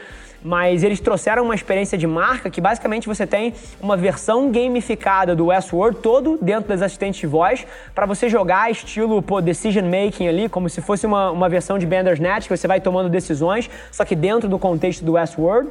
mas 0.42 0.82
eles 0.82 1.00
trouxeram 1.00 1.44
uma 1.44 1.54
experiência 1.54 1.98
de 1.98 2.06
marca 2.06 2.48
que 2.48 2.60
basicamente 2.60 3.06
você 3.06 3.26
tem 3.26 3.54
uma 3.80 3.96
versão 3.96 4.50
gamificada 4.50 5.34
do 5.34 5.46
Westworld 5.46 5.98
todo 5.98 6.38
dentro 6.40 6.68
das 6.68 6.80
assistentes 6.82 7.20
de 7.20 7.26
voz 7.26 7.66
para 7.94 8.06
você 8.06 8.28
jogar 8.28 8.70
estilo 8.70 9.20
pô, 9.20 9.40
decision 9.40 9.84
making 9.84 10.28
ali, 10.28 10.48
como 10.48 10.68
se 10.68 10.80
fosse 10.80 11.06
uma, 11.06 11.30
uma 11.30 11.48
versão 11.48 11.78
de 11.78 11.86
Bandersnatch 11.86 12.46
que 12.46 12.56
você 12.56 12.68
vai 12.68 12.80
tomando 12.80 13.08
decisões, 13.08 13.68
só 13.90 14.04
que 14.04 14.14
dentro 14.14 14.48
do 14.48 14.58
contexto 14.58 15.04
do 15.04 15.12
Westworld. 15.12 15.70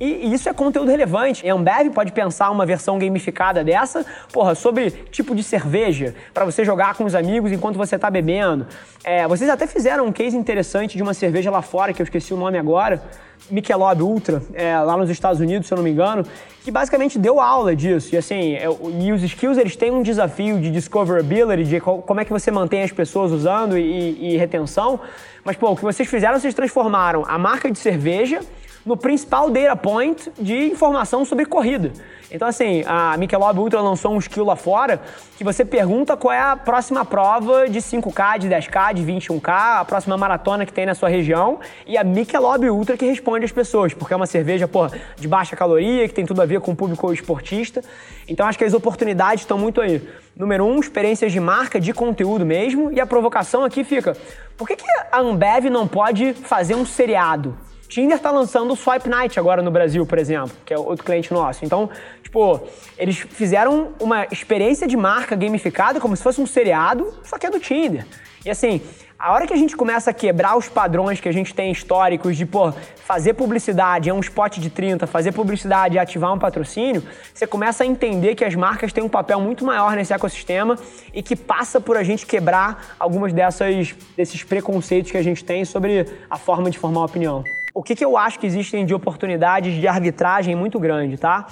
E 0.00 0.32
isso 0.32 0.48
é 0.48 0.52
conteúdo 0.52 0.90
relevante. 0.90 1.48
A 1.48 1.54
Ambev 1.54 1.90
pode 1.92 2.12
pensar 2.12 2.50
uma 2.50 2.64
versão 2.64 2.98
gamificada 2.98 3.64
dessa, 3.64 4.06
porra, 4.32 4.54
sobre 4.54 4.90
tipo 4.90 5.34
de 5.34 5.42
cerveja, 5.42 6.14
para 6.32 6.44
você 6.44 6.64
jogar 6.64 6.94
com 6.94 7.04
os 7.04 7.14
amigos 7.14 7.50
enquanto 7.50 7.76
você 7.76 7.96
está 7.96 8.10
bebendo. 8.10 8.66
É, 9.02 9.26
vocês 9.26 9.50
até 9.50 9.66
fizeram 9.66 10.06
um 10.06 10.12
case 10.12 10.36
interessante 10.36 10.96
de 10.96 11.02
uma 11.02 11.14
cerveja 11.14 11.50
lá 11.50 11.62
fora, 11.62 11.92
que 11.92 12.00
eu 12.00 12.04
esqueci 12.04 12.32
o 12.32 12.36
nome 12.36 12.56
agora, 12.58 13.02
Michelob 13.50 14.02
Ultra, 14.02 14.42
é, 14.52 14.78
lá 14.78 14.96
nos 14.96 15.10
Estados 15.10 15.40
Unidos, 15.40 15.66
se 15.66 15.74
eu 15.74 15.76
não 15.76 15.82
me 15.82 15.90
engano, 15.90 16.24
que 16.62 16.70
basicamente 16.70 17.18
deu 17.18 17.40
aula 17.40 17.74
disso. 17.74 18.14
E 18.14 18.18
assim, 18.18 18.54
é, 18.54 18.66
e 19.00 19.12
os 19.12 19.22
skills 19.22 19.58
eles 19.58 19.74
têm 19.74 19.90
um 19.90 20.02
desafio 20.02 20.60
de 20.60 20.70
discoverability, 20.70 21.64
de 21.64 21.80
como 21.80 22.20
é 22.20 22.24
que 22.24 22.32
você 22.32 22.50
mantém 22.50 22.82
as 22.82 22.92
pessoas 22.92 23.32
usando 23.32 23.76
e, 23.76 24.34
e 24.34 24.36
retenção. 24.36 25.00
Mas, 25.44 25.56
pô, 25.56 25.70
o 25.70 25.76
que 25.76 25.82
vocês 25.82 26.08
fizeram, 26.08 26.38
vocês 26.38 26.54
transformaram 26.54 27.24
a 27.26 27.38
marca 27.38 27.70
de 27.70 27.78
cerveja 27.78 28.40
no 28.88 28.96
principal 28.96 29.50
data 29.50 29.76
point 29.76 30.32
de 30.40 30.70
informação 30.70 31.22
sobre 31.22 31.44
corrida. 31.44 31.92
Então, 32.30 32.48
assim, 32.48 32.82
a 32.86 33.16
Michelob 33.18 33.58
Ultra 33.58 33.82
lançou 33.82 34.14
um 34.14 34.18
skill 34.18 34.46
lá 34.46 34.56
fora 34.56 35.00
que 35.36 35.44
você 35.44 35.62
pergunta 35.62 36.16
qual 36.16 36.32
é 36.32 36.40
a 36.40 36.56
próxima 36.56 37.04
prova 37.04 37.68
de 37.68 37.80
5K, 37.80 38.38
de 38.38 38.48
10K, 38.48 38.94
de 38.94 39.02
21K, 39.02 39.80
a 39.80 39.84
próxima 39.84 40.16
maratona 40.16 40.64
que 40.64 40.72
tem 40.72 40.86
na 40.86 40.94
sua 40.94 41.10
região, 41.10 41.60
e 41.86 41.98
a 41.98 42.04
Michelob 42.04 42.68
Ultra 42.70 42.96
que 42.96 43.04
responde 43.04 43.44
às 43.44 43.52
pessoas, 43.52 43.92
porque 43.92 44.14
é 44.14 44.16
uma 44.16 44.26
cerveja, 44.26 44.66
porra, 44.66 44.98
de 45.16 45.28
baixa 45.28 45.54
caloria, 45.54 46.08
que 46.08 46.14
tem 46.14 46.24
tudo 46.24 46.40
a 46.40 46.46
ver 46.46 46.60
com 46.60 46.72
o 46.72 46.76
público 46.76 47.12
esportista. 47.12 47.84
Então, 48.26 48.46
acho 48.46 48.58
que 48.58 48.64
as 48.64 48.72
oportunidades 48.72 49.42
estão 49.42 49.58
muito 49.58 49.82
aí. 49.82 50.02
Número 50.34 50.64
um, 50.64 50.80
experiências 50.80 51.30
de 51.30 51.40
marca, 51.40 51.78
de 51.78 51.92
conteúdo 51.92 52.46
mesmo, 52.46 52.90
e 52.90 53.00
a 53.00 53.06
provocação 53.06 53.64
aqui 53.64 53.84
fica: 53.84 54.16
por 54.56 54.66
que, 54.66 54.76
que 54.76 54.84
a 55.12 55.20
Ambev 55.20 55.66
não 55.66 55.86
pode 55.86 56.32
fazer 56.32 56.74
um 56.74 56.86
seriado? 56.86 57.67
Tinder 57.88 58.16
está 58.18 58.30
lançando 58.30 58.72
o 58.72 58.76
Swipe 58.76 59.08
Night 59.08 59.38
agora 59.40 59.62
no 59.62 59.70
Brasil, 59.70 60.04
por 60.04 60.18
exemplo, 60.18 60.54
que 60.64 60.74
é 60.74 60.78
outro 60.78 61.04
cliente 61.04 61.32
nosso. 61.32 61.64
Então, 61.64 61.88
tipo, 62.22 62.60
eles 62.98 63.16
fizeram 63.18 63.94
uma 63.98 64.26
experiência 64.30 64.86
de 64.86 64.96
marca 64.96 65.34
gamificada 65.34 65.98
como 65.98 66.14
se 66.14 66.22
fosse 66.22 66.40
um 66.40 66.46
seriado, 66.46 67.12
só 67.24 67.38
que 67.38 67.46
é 67.46 67.50
do 67.50 67.58
Tinder. 67.58 68.06
E 68.44 68.50
assim, 68.50 68.82
a 69.18 69.32
hora 69.32 69.46
que 69.46 69.52
a 69.52 69.56
gente 69.56 69.74
começa 69.76 70.10
a 70.10 70.12
quebrar 70.12 70.56
os 70.56 70.68
padrões 70.68 71.18
que 71.18 71.28
a 71.28 71.32
gente 71.32 71.54
tem 71.54 71.72
históricos 71.72 72.36
de, 72.36 72.46
pô, 72.46 72.72
fazer 72.96 73.32
publicidade 73.32 74.08
é 74.08 74.14
um 74.14 74.20
spot 74.20 74.58
de 74.58 74.70
30, 74.70 75.06
fazer 75.06 75.32
publicidade 75.32 75.98
é 75.98 76.00
ativar 76.00 76.32
um 76.32 76.38
patrocínio, 76.38 77.02
você 77.34 77.46
começa 77.46 77.82
a 77.82 77.86
entender 77.86 78.34
que 78.34 78.44
as 78.44 78.54
marcas 78.54 78.92
têm 78.92 79.02
um 79.02 79.08
papel 79.08 79.40
muito 79.40 79.64
maior 79.64 79.96
nesse 79.96 80.12
ecossistema 80.12 80.78
e 81.12 81.22
que 81.22 81.34
passa 81.34 81.80
por 81.80 81.96
a 81.96 82.04
gente 82.04 82.26
quebrar 82.26 82.94
algumas 82.98 83.32
dessas, 83.32 83.94
desses 84.16 84.44
preconceitos 84.44 85.10
que 85.10 85.16
a 85.16 85.22
gente 85.22 85.42
tem 85.42 85.64
sobre 85.64 86.06
a 86.30 86.36
forma 86.36 86.70
de 86.70 86.78
formar 86.78 87.04
opinião 87.04 87.42
o 87.78 87.82
que, 87.84 87.94
que 87.94 88.04
eu 88.04 88.18
acho 88.18 88.40
que 88.40 88.46
existem 88.48 88.84
de 88.84 88.92
oportunidades 88.92 89.72
de 89.80 89.86
arbitragem 89.86 90.56
muito 90.56 90.80
grande, 90.80 91.16
tá? 91.16 91.46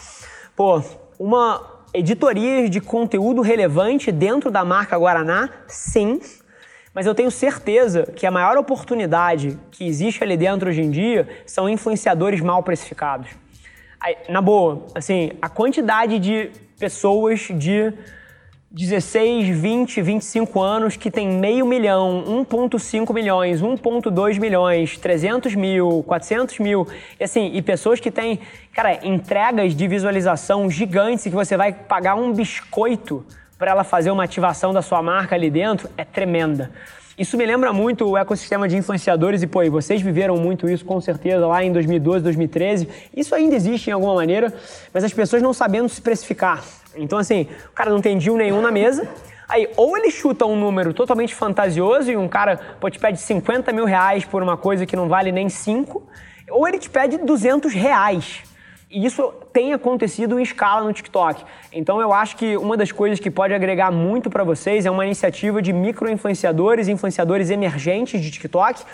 Pô, 0.57 0.83
uma 1.21 1.85
editoria 1.95 2.69
de 2.69 2.81
conteúdo 2.81 3.43
relevante 3.43 4.11
dentro 4.11 4.51
da 4.51 4.65
marca 4.65 4.99
Guaraná, 4.99 5.49
sim. 5.69 6.19
Mas 6.93 7.07
eu 7.07 7.15
tenho 7.15 7.31
certeza 7.31 8.07
que 8.07 8.27
a 8.27 8.31
maior 8.33 8.57
oportunidade 8.57 9.57
que 9.71 9.87
existe 9.87 10.25
ali 10.25 10.37
dentro 10.37 10.69
hoje 10.69 10.83
em 10.83 10.91
dia 10.91 11.29
são 11.47 11.69
influenciadores 11.69 12.41
mal 12.41 12.61
precificados. 12.61 13.29
Na 14.29 14.43
boa, 14.43 14.85
assim, 14.97 15.31
a 15.41 15.49
quantidade 15.49 16.19
de 16.19 16.51
pessoas 16.77 17.39
de 17.55 17.95
16, 18.77 19.49
20, 19.49 20.03
25 20.03 20.61
anos 20.61 20.97
que 20.97 21.11
tem 21.11 21.27
meio 21.27 21.65
milhão, 21.65 22.45
1,5 22.47 23.15
milhões, 23.15 23.63
1,2 23.63 24.39
milhões, 24.39 24.99
300 24.99 25.55
mil, 25.55 26.05
400 26.07 26.59
mil, 26.59 26.87
e 27.19 27.25
assim, 27.25 27.53
e 27.55 27.63
pessoas 27.63 28.01
que 28.01 28.11
têm, 28.11 28.39
cara, 28.75 29.01
entregas 29.03 29.75
de 29.75 29.89
visualização 29.89 30.71
gigantes 30.71 31.25
que 31.25 31.31
você 31.31 31.57
vai 31.57 31.73
pagar 31.73 32.17
um 32.17 32.35
biscoito 32.35 33.25
para 33.59 33.71
ela 33.71 33.83
fazer 33.83 34.11
uma 34.11 34.25
ativação 34.25 34.75
da 34.75 34.83
sua 34.83 35.01
marca 35.03 35.35
ali 35.35 35.49
dentro, 35.49 35.89
é 35.97 36.05
tremenda. 36.05 36.71
Isso 37.19 37.35
me 37.39 37.47
lembra 37.47 37.73
muito 37.73 38.07
o 38.07 38.15
ecossistema 38.15 38.69
de 38.69 38.77
influenciadores 38.77 39.43
e, 39.43 39.47
pô, 39.47 39.63
e 39.63 39.71
vocês 39.71 40.03
viveram 40.03 40.37
muito 40.37 40.69
isso 40.69 40.85
com 40.85 41.01
certeza 41.01 41.47
lá 41.47 41.65
em 41.65 41.73
2012, 41.73 42.23
2013. 42.23 42.89
Isso 43.17 43.35
ainda 43.35 43.57
existe 43.57 43.89
em 43.89 43.93
alguma 43.95 44.15
maneira, 44.17 44.53
mas 44.93 45.03
as 45.03 45.15
pessoas 45.15 45.41
não 45.41 45.55
sabendo 45.55 45.89
se 45.89 46.03
precificar. 46.03 46.63
Então, 46.95 47.19
assim, 47.19 47.49
o 47.71 47.73
cara 47.73 47.89
não 47.89 48.03
tem 48.03 48.19
deal 48.19 48.37
nenhum 48.37 48.61
na 48.61 48.71
mesa. 48.71 49.09
Aí, 49.49 49.67
ou 49.79 49.97
ele 49.97 50.11
chuta 50.11 50.45
um 50.45 50.61
número 50.61 50.93
totalmente 50.93 51.35
fantasioso 51.35 52.11
e 52.11 52.19
um 52.19 52.29
cara 52.29 52.61
pô, 52.79 52.91
te 52.91 52.99
pede 52.99 53.19
50 53.19 53.73
mil 53.73 53.87
reais 53.87 54.27
por 54.27 54.43
uma 54.43 54.59
coisa 54.59 54.85
que 54.85 54.95
não 54.95 55.09
vale 55.09 55.33
nem 55.33 55.49
5, 55.49 56.03
ou 56.51 56.69
ele 56.69 56.79
te 56.79 56.91
pede 56.91 57.17
200 57.17 57.73
reais. 57.73 58.43
E 58.89 59.05
isso 59.05 59.33
tem 59.53 59.73
acontecido 59.73 60.39
em 60.39 60.43
escala 60.43 60.85
no 60.85 60.93
TikTok. 60.93 61.45
Então 61.73 62.01
eu 62.01 62.13
acho 62.13 62.37
que 62.37 62.57
uma 62.57 62.77
das 62.77 62.93
coisas 62.93 63.19
que 63.19 63.31
pode 63.31 63.53
agregar 63.53 63.91
muito 63.91 64.31
para 64.31 64.45
vocês 64.45 64.87
é 64.87 64.91
uma 64.91 65.05
iniciativa 65.05 65.61
de 65.61 65.73
micro-influenciadores, 65.73 66.87
influenciadores 66.87 67.51
emergentes 67.51 68.21
de 68.23 68.31
TikTok, 68.31 68.85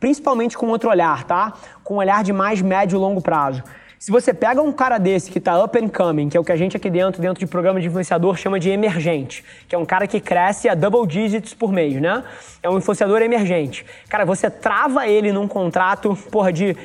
principalmente 0.00 0.58
com 0.58 0.66
outro 0.66 0.90
olhar, 0.90 1.24
tá? 1.24 1.52
Com 1.84 1.94
um 1.94 1.98
olhar 1.98 2.24
de 2.24 2.32
mais 2.32 2.60
médio 2.60 2.96
e 2.96 2.98
longo 2.98 3.22
prazo. 3.22 3.62
Se 3.98 4.10
você 4.10 4.34
pega 4.34 4.60
um 4.60 4.72
cara 4.72 4.98
desse 4.98 5.30
que 5.30 5.38
está 5.38 5.62
up 5.62 5.78
and 5.78 5.88
coming, 5.88 6.28
que 6.28 6.36
é 6.36 6.40
o 6.40 6.44
que 6.44 6.52
a 6.52 6.56
gente 6.56 6.76
aqui 6.76 6.90
dentro, 6.90 7.22
dentro 7.22 7.40
de 7.40 7.46
programa 7.46 7.80
de 7.80 7.86
influenciador, 7.86 8.36
chama 8.36 8.60
de 8.60 8.68
emergente, 8.68 9.42
que 9.66 9.74
é 9.74 9.78
um 9.78 9.86
cara 9.86 10.06
que 10.06 10.20
cresce 10.20 10.68
a 10.68 10.74
double 10.74 11.06
digits 11.06 11.54
por 11.54 11.72
mês, 11.72 12.00
né? 12.00 12.22
É 12.62 12.68
um 12.68 12.76
influenciador 12.76 13.22
emergente. 13.22 13.86
Cara, 14.08 14.24
você 14.24 14.50
trava 14.50 15.08
ele 15.08 15.32
num 15.32 15.48
contrato, 15.48 16.16
porra, 16.30 16.52
de 16.52 16.76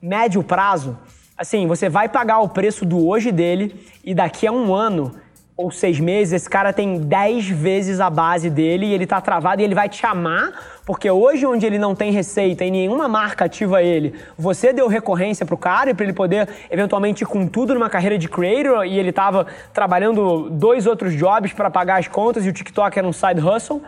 médio 0.00 0.42
prazo, 0.42 0.96
assim, 1.36 1.66
você 1.66 1.88
vai 1.88 2.08
pagar 2.08 2.40
o 2.40 2.48
preço 2.48 2.84
do 2.84 3.06
hoje 3.06 3.32
dele 3.32 3.74
e 4.04 4.14
daqui 4.14 4.46
a 4.46 4.52
um 4.52 4.74
ano 4.74 5.14
ou 5.56 5.70
seis 5.70 6.00
meses, 6.00 6.32
esse 6.32 6.50
cara 6.50 6.72
tem 6.72 6.98
dez 6.98 7.48
vezes 7.48 8.00
a 8.00 8.08
base 8.08 8.48
dele 8.48 8.86
e 8.86 8.94
ele 8.94 9.06
tá 9.06 9.20
travado 9.20 9.60
e 9.60 9.64
ele 9.64 9.74
vai 9.74 9.88
te 9.88 10.04
amar, 10.06 10.50
porque 10.84 11.10
hoje 11.10 11.46
onde 11.46 11.66
ele 11.66 11.78
não 11.78 11.94
tem 11.94 12.10
receita 12.10 12.64
e 12.64 12.70
nenhuma 12.70 13.06
marca 13.06 13.44
ativa 13.44 13.82
ele, 13.82 14.14
você 14.36 14.72
deu 14.72 14.88
recorrência 14.88 15.44
pro 15.44 15.56
cara 15.56 15.90
e 15.90 15.94
para 15.94 16.04
ele 16.04 16.14
poder 16.14 16.48
eventualmente 16.70 17.22
ir 17.22 17.26
com 17.26 17.46
tudo 17.46 17.74
numa 17.74 17.90
carreira 17.90 18.16
de 18.16 18.28
creator 18.28 18.84
e 18.86 18.98
ele 18.98 19.12
tava 19.12 19.46
trabalhando 19.72 20.48
dois 20.50 20.86
outros 20.86 21.14
jobs 21.14 21.52
para 21.52 21.70
pagar 21.70 22.00
as 22.00 22.08
contas 22.08 22.46
e 22.46 22.48
o 22.48 22.52
TikTok 22.52 22.98
era 22.98 23.06
um 23.06 23.12
side 23.12 23.40
hustle. 23.40 23.82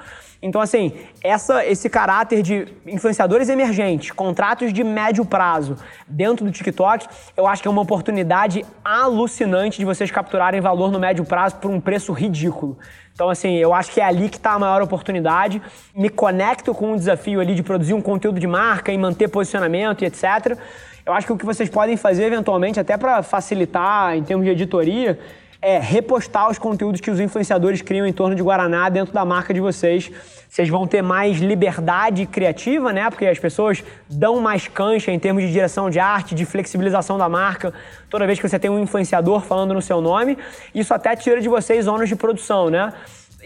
Então, 0.45 0.61
assim, 0.61 0.93
essa, 1.23 1.65
esse 1.65 1.89
caráter 1.89 2.43
de 2.43 2.69
influenciadores 2.87 3.49
emergentes, 3.49 4.11
contratos 4.11 4.75
de 4.75 4.85
médio 4.85 5.25
prazo 5.25 5.75
dentro 6.07 6.45
do 6.45 6.53
TikTok, 6.53 7.07
eu 7.35 7.47
acho 7.47 7.63
que 7.63 7.67
é 7.67 7.71
uma 7.71 7.81
oportunidade 7.81 8.63
alucinante 8.85 9.79
de 9.79 9.87
vocês 9.87 10.11
capturarem 10.11 10.61
valor 10.61 10.93
no 10.93 11.01
médio 11.01 11.25
prazo 11.25 11.57
por 11.57 11.71
um 11.71 11.81
preço 11.81 12.13
ridículo. 12.13 12.77
Então, 13.15 13.31
assim, 13.31 13.55
eu 13.55 13.73
acho 13.73 13.91
que 13.91 14.03
é 14.03 14.05
ali 14.05 14.29
que 14.29 14.37
está 14.37 14.53
a 14.53 14.59
maior 14.59 14.83
oportunidade. 14.83 15.63
Me 15.97 16.11
conecto 16.11 16.75
com 16.75 16.93
o 16.93 16.97
desafio 16.97 17.41
ali 17.41 17.55
de 17.55 17.63
produzir 17.63 17.95
um 17.95 18.03
conteúdo 18.03 18.39
de 18.39 18.47
marca 18.47 18.93
e 18.93 18.99
manter 18.99 19.29
posicionamento 19.29 20.03
e 20.03 20.05
etc. 20.05 20.59
Eu 21.07 21.15
acho 21.15 21.27
que 21.27 21.33
o 21.33 21.39
que 21.39 21.47
vocês 21.47 21.71
podem 21.71 21.97
fazer, 21.97 22.25
eventualmente, 22.25 22.79
até 22.79 22.99
para 22.99 23.23
facilitar 23.23 24.15
em 24.15 24.23
termos 24.23 24.45
de 24.45 24.53
editoria, 24.53 25.19
é 25.65 25.79
repostar 25.79 26.51
os 26.51 26.59
conteúdos 26.59 27.01
que 27.01 27.11
os 27.11 27.19
influenciadores 27.19 27.81
criam 27.81 28.07
em 28.07 28.13
torno 28.13 28.37
de 28.37 28.43
Guaraná 28.43 28.91
dentro 28.91 29.15
da 29.15 29.25
marca 29.25 29.55
de 29.55 29.61
vocês. 29.61 30.11
Vocês 30.47 30.69
vão 30.69 30.87
ter 30.87 31.01
mais 31.01 31.39
liberdade 31.39 32.27
criativa, 32.27 32.93
né? 32.93 33.09
Porque 33.09 33.25
as 33.25 33.39
pessoas 33.39 33.83
dão 34.07 34.43
mais 34.43 34.69
cancha 34.69 35.11
em 35.11 35.19
termos 35.19 35.43
de 35.43 35.51
direção 35.51 35.89
de 35.89 35.99
arte, 35.99 36.35
de 36.35 36.45
flexibilização 36.45 37.17
da 37.17 37.31
marca, 37.31 37.73
toda 38.11 38.27
vez 38.27 38.39
que 38.39 38.47
você 38.47 38.59
tem 38.59 38.71
um 38.71 38.79
influenciador 38.79 39.41
falando 39.41 39.73
no 39.73 39.81
seu 39.81 40.03
nome. 40.03 40.37
Isso 40.75 40.93
até 40.93 41.17
tira 41.17 41.41
de 41.41 41.49
vocês 41.49 41.89
ônus 41.89 42.11
de 42.11 42.15
produção, 42.15 42.69
né? 42.69 42.93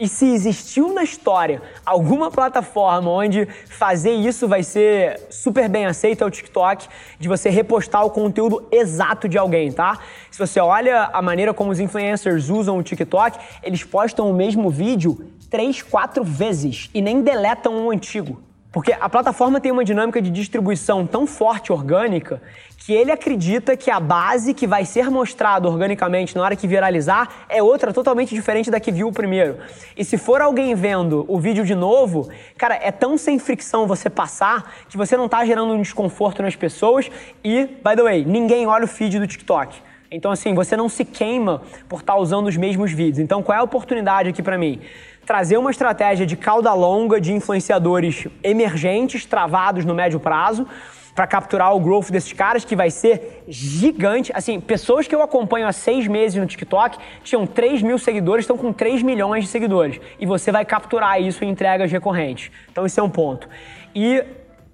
E 0.00 0.08
se 0.08 0.26
existiu 0.26 0.94
na 0.94 1.02
história 1.02 1.60
alguma 1.84 2.30
plataforma 2.30 3.10
onde 3.10 3.46
fazer 3.68 4.12
isso 4.12 4.46
vai 4.46 4.62
ser 4.62 5.20
super 5.28 5.68
bem 5.68 5.86
aceito, 5.86 6.22
é 6.22 6.26
o 6.26 6.30
TikTok, 6.30 6.86
de 7.18 7.28
você 7.28 7.50
repostar 7.50 8.04
o 8.06 8.10
conteúdo 8.10 8.66
exato 8.70 9.28
de 9.28 9.36
alguém, 9.36 9.72
tá? 9.72 9.98
Se 10.30 10.38
você 10.38 10.60
olha 10.60 11.10
a 11.12 11.20
maneira 11.20 11.52
como 11.52 11.72
os 11.72 11.80
influencers 11.80 12.48
usam 12.48 12.78
o 12.78 12.82
TikTok, 12.82 13.38
eles 13.62 13.82
postam 13.82 14.30
o 14.30 14.34
mesmo 14.34 14.70
vídeo 14.70 15.18
três, 15.50 15.82
quatro 15.82 16.22
vezes 16.22 16.88
e 16.94 17.02
nem 17.02 17.20
deletam 17.20 17.86
o 17.86 17.90
antigo. 17.90 18.47
Porque 18.70 18.92
a 18.92 19.08
plataforma 19.08 19.60
tem 19.60 19.72
uma 19.72 19.84
dinâmica 19.84 20.20
de 20.20 20.30
distribuição 20.30 21.06
tão 21.06 21.26
forte 21.26 21.72
orgânica 21.72 22.40
que 22.76 22.92
ele 22.92 23.10
acredita 23.10 23.76
que 23.76 23.90
a 23.90 23.98
base 23.98 24.52
que 24.52 24.66
vai 24.66 24.84
ser 24.84 25.10
mostrada 25.10 25.68
organicamente 25.68 26.36
na 26.36 26.42
hora 26.42 26.54
que 26.54 26.66
viralizar 26.66 27.46
é 27.48 27.62
outra 27.62 27.92
totalmente 27.92 28.34
diferente 28.34 28.70
da 28.70 28.78
que 28.78 28.92
viu 28.92 29.08
o 29.08 29.12
primeiro. 29.12 29.58
E 29.96 30.04
se 30.04 30.18
for 30.18 30.40
alguém 30.40 30.74
vendo 30.74 31.24
o 31.28 31.38
vídeo 31.38 31.64
de 31.64 31.74
novo, 31.74 32.28
cara, 32.56 32.78
é 32.80 32.92
tão 32.92 33.16
sem 33.16 33.38
fricção 33.38 33.86
você 33.86 34.10
passar 34.10 34.74
que 34.88 34.98
você 34.98 35.16
não 35.16 35.28
tá 35.28 35.44
gerando 35.46 35.72
um 35.72 35.80
desconforto 35.80 36.42
nas 36.42 36.54
pessoas 36.54 37.10
e, 37.42 37.64
by 37.64 37.96
the 37.96 38.02
way, 38.02 38.24
ninguém 38.24 38.66
olha 38.66 38.84
o 38.84 38.88
feed 38.88 39.18
do 39.18 39.26
TikTok. 39.26 39.76
Então, 40.10 40.30
assim, 40.30 40.54
você 40.54 40.76
não 40.76 40.88
se 40.88 41.04
queima 41.04 41.62
por 41.88 42.00
estar 42.00 42.14
tá 42.14 42.18
usando 42.18 42.46
os 42.46 42.56
mesmos 42.56 42.92
vídeos. 42.92 43.18
Então, 43.18 43.42
qual 43.42 43.56
é 43.56 43.60
a 43.60 43.64
oportunidade 43.64 44.30
aqui 44.30 44.42
para 44.42 44.56
mim? 44.56 44.80
Trazer 45.28 45.58
uma 45.58 45.70
estratégia 45.70 46.24
de 46.24 46.38
cauda 46.38 46.72
longa 46.72 47.20
de 47.20 47.34
influenciadores 47.34 48.26
emergentes, 48.42 49.26
travados 49.26 49.84
no 49.84 49.94
médio 49.94 50.18
prazo, 50.18 50.66
para 51.14 51.26
capturar 51.26 51.76
o 51.76 51.80
growth 51.80 52.10
desses 52.10 52.32
caras, 52.32 52.64
que 52.64 52.74
vai 52.74 52.88
ser 52.90 53.44
gigante. 53.46 54.32
Assim, 54.34 54.58
pessoas 54.58 55.06
que 55.06 55.14
eu 55.14 55.20
acompanho 55.20 55.66
há 55.66 55.72
seis 55.72 56.06
meses 56.06 56.40
no 56.40 56.46
TikTok 56.46 56.96
tinham 57.22 57.46
3 57.46 57.82
mil 57.82 57.98
seguidores, 57.98 58.44
estão 58.44 58.56
com 58.56 58.72
3 58.72 59.02
milhões 59.02 59.44
de 59.44 59.50
seguidores. 59.50 60.00
E 60.18 60.24
você 60.24 60.50
vai 60.50 60.64
capturar 60.64 61.20
isso 61.20 61.44
em 61.44 61.50
entregas 61.50 61.92
recorrentes. 61.92 62.50
Então, 62.72 62.86
esse 62.86 62.98
é 62.98 63.02
um 63.02 63.10
ponto. 63.10 63.46
E 63.94 64.24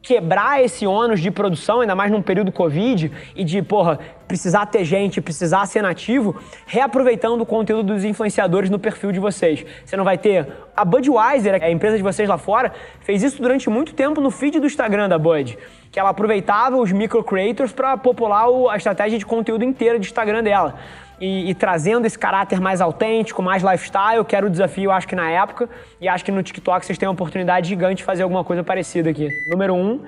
quebrar 0.04 0.62
esse 0.62 0.86
ônus 0.86 1.18
de 1.18 1.30
produção, 1.30 1.80
ainda 1.80 1.94
mais 1.94 2.12
num 2.12 2.20
período 2.20 2.52
Covid, 2.52 3.10
e 3.34 3.42
de, 3.42 3.62
porra, 3.62 3.98
precisar 4.28 4.66
ter 4.66 4.84
gente, 4.84 5.18
precisar 5.18 5.64
ser 5.64 5.80
nativo, 5.80 6.36
reaproveitando 6.66 7.40
o 7.40 7.46
conteúdo 7.46 7.94
dos 7.94 8.04
influenciadores 8.04 8.68
no 8.68 8.78
perfil 8.78 9.12
de 9.12 9.18
vocês. 9.18 9.64
Você 9.82 9.96
não 9.96 10.04
vai 10.04 10.18
ter. 10.18 10.46
A 10.76 10.84
Budweiser, 10.84 11.62
a 11.62 11.70
empresa 11.70 11.96
de 11.96 12.02
vocês 12.02 12.28
lá 12.28 12.36
fora, 12.36 12.72
fez 13.00 13.22
isso 13.22 13.40
durante 13.40 13.70
muito 13.70 13.94
tempo 13.94 14.20
no 14.20 14.30
feed 14.30 14.60
do 14.60 14.66
Instagram 14.66 15.08
da 15.08 15.18
Bud. 15.18 15.56
Que 15.90 15.98
ela 15.98 16.10
aproveitava 16.10 16.76
os 16.76 16.92
micro 16.92 17.24
creators 17.24 17.72
para 17.72 17.96
popular 17.96 18.46
a 18.70 18.76
estratégia 18.76 19.18
de 19.18 19.24
conteúdo 19.24 19.64
inteira 19.64 19.98
de 19.98 20.06
Instagram 20.06 20.42
dela 20.42 20.78
e, 21.20 21.50
e, 21.50 21.54
trazendo 21.54 22.06
esse 22.06 22.18
caráter 22.18 22.60
mais 22.60 22.80
autêntico, 22.80 23.42
mais 23.42 23.62
lifestyle, 23.62 24.24
que 24.26 24.34
era 24.34 24.46
o 24.46 24.50
desafio, 24.50 24.90
acho 24.90 25.06
que 25.06 25.14
na 25.14 25.30
época, 25.30 25.68
e 26.00 26.08
acho 26.08 26.24
que 26.24 26.32
no 26.32 26.42
TikTok 26.42 26.84
vocês 26.84 26.98
têm 26.98 27.08
uma 27.08 27.14
oportunidade 27.14 27.68
gigante 27.68 27.98
de 27.98 28.04
fazer 28.04 28.22
alguma 28.22 28.44
coisa 28.44 28.62
parecida 28.64 29.10
aqui. 29.10 29.28
Número 29.46 29.74
um, 29.74 30.00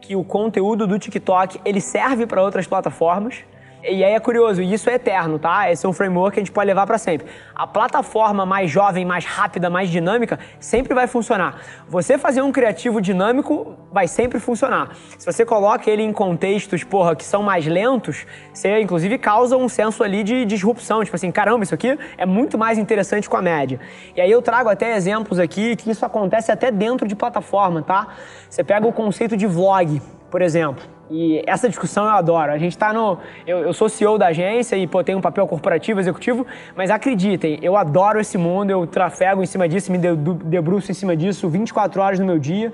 que 0.00 0.16
o 0.16 0.24
conteúdo 0.24 0.86
do 0.86 0.98
TikTok 0.98 1.60
ele 1.64 1.80
serve 1.80 2.26
para 2.26 2.42
outras 2.42 2.66
plataformas. 2.66 3.44
E 3.86 4.02
aí 4.02 4.14
é 4.14 4.18
curioso, 4.18 4.62
e 4.62 4.72
isso 4.72 4.88
é 4.88 4.94
eterno, 4.94 5.38
tá? 5.38 5.70
Esse 5.70 5.84
é 5.84 5.88
um 5.88 5.92
framework 5.92 6.32
que 6.32 6.40
a 6.40 6.42
gente 6.42 6.52
pode 6.52 6.66
levar 6.66 6.86
para 6.86 6.96
sempre. 6.96 7.26
A 7.54 7.66
plataforma 7.66 8.46
mais 8.46 8.70
jovem, 8.70 9.04
mais 9.04 9.26
rápida, 9.26 9.68
mais 9.68 9.90
dinâmica 9.90 10.38
sempre 10.58 10.94
vai 10.94 11.06
funcionar. 11.06 11.60
Você 11.86 12.16
fazer 12.16 12.40
um 12.40 12.50
criativo 12.50 12.98
dinâmico 12.98 13.76
vai 13.92 14.08
sempre 14.08 14.40
funcionar. 14.40 14.96
Se 15.18 15.26
você 15.26 15.44
coloca 15.44 15.90
ele 15.90 16.02
em 16.02 16.14
contextos, 16.14 16.82
porra, 16.82 17.14
que 17.14 17.24
são 17.24 17.42
mais 17.42 17.66
lentos, 17.66 18.24
você 18.54 18.80
inclusive 18.80 19.18
causa 19.18 19.54
um 19.54 19.68
senso 19.68 20.02
ali 20.02 20.22
de 20.22 20.46
disrupção, 20.46 21.04
tipo 21.04 21.14
assim, 21.14 21.30
caramba, 21.30 21.64
isso 21.64 21.74
aqui 21.74 21.98
é 22.16 22.24
muito 22.24 22.56
mais 22.56 22.78
interessante 22.78 23.28
com 23.28 23.36
a 23.36 23.42
média. 23.42 23.78
E 24.16 24.20
aí 24.20 24.30
eu 24.30 24.40
trago 24.40 24.70
até 24.70 24.96
exemplos 24.96 25.38
aqui 25.38 25.76
que 25.76 25.90
isso 25.90 26.06
acontece 26.06 26.50
até 26.50 26.70
dentro 26.70 27.06
de 27.06 27.14
plataforma, 27.14 27.82
tá? 27.82 28.08
Você 28.48 28.64
pega 28.64 28.86
o 28.86 28.92
conceito 28.94 29.36
de 29.36 29.46
vlog, 29.46 30.00
por 30.30 30.40
exemplo. 30.40 30.93
E 31.10 31.42
essa 31.46 31.68
discussão 31.68 32.04
eu 32.04 32.10
adoro. 32.10 32.52
A 32.52 32.58
gente 32.58 32.72
está 32.72 32.92
no. 32.92 33.18
Eu, 33.46 33.58
eu, 33.58 33.72
sou 33.72 33.88
CEO 33.88 34.16
da 34.16 34.28
agência 34.28 34.76
e 34.76 34.86
pô, 34.86 35.02
tenho 35.04 35.18
um 35.18 35.20
papel 35.20 35.46
corporativo, 35.46 36.00
executivo, 36.00 36.46
mas 36.74 36.90
acreditem, 36.90 37.58
eu 37.62 37.76
adoro 37.76 38.20
esse 38.20 38.38
mundo, 38.38 38.70
eu 38.70 38.86
trafego 38.86 39.42
em 39.42 39.46
cima 39.46 39.68
disso, 39.68 39.92
me 39.92 39.98
debruço 39.98 40.90
em 40.90 40.94
cima 40.94 41.16
disso 41.16 41.48
24 41.48 42.00
horas 42.00 42.18
no 42.18 42.26
meu 42.26 42.38
dia. 42.38 42.72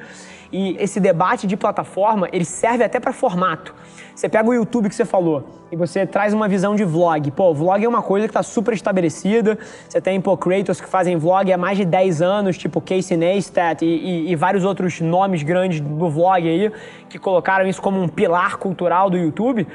E 0.53 0.77
esse 0.79 0.99
debate 0.99 1.47
de 1.47 1.57
plataforma, 1.57 2.29
ele 2.33 2.45
serve 2.45 2.83
até 2.83 2.99
para 2.99 3.13
formato. 3.13 3.75
Você 4.15 4.29
pega 4.29 4.49
o 4.49 4.53
YouTube 4.53 4.89
que 4.89 4.95
você 4.95 5.05
falou 5.05 5.45
e 5.73 5.77
você 5.77 6.05
traz 6.05 6.35
uma 6.35 6.49
visão 6.49 6.75
de 6.75 6.85
vlog. 6.85 7.31
Pô, 7.31 7.55
vlog 7.55 7.83
é 7.83 7.89
uma 7.89 8.03
coisa 8.03 8.27
que 8.27 8.31
está 8.31 8.43
super 8.43 8.75
estabelecida. 8.75 9.59
Você 9.89 10.01
tem, 10.01 10.21
pô, 10.21 10.37
creators 10.37 10.81
que 10.81 10.89
fazem 10.89 11.17
vlog 11.17 11.51
há 11.53 11.57
mais 11.57 11.79
de 11.79 11.85
10 11.85 12.21
anos, 12.21 12.59
tipo 12.59 12.81
Casey 12.81 13.17
Neistat 13.17 13.83
e, 13.83 13.87
e, 13.87 14.33
e 14.33 14.37
vários 14.37 14.65
outros 14.65 15.01
nomes 15.01 15.43
grandes 15.43 15.81
do 15.81 16.11
vlog 16.11 16.47
aí, 16.47 16.73
que 17.09 17.19
colocaram 17.19 17.67
isso 17.67 17.81
como 17.81 18.01
um 18.01 18.09
pilar 18.09 18.59
cultural 18.59 19.09
do 19.09 19.17
YouTube. 19.17 19.67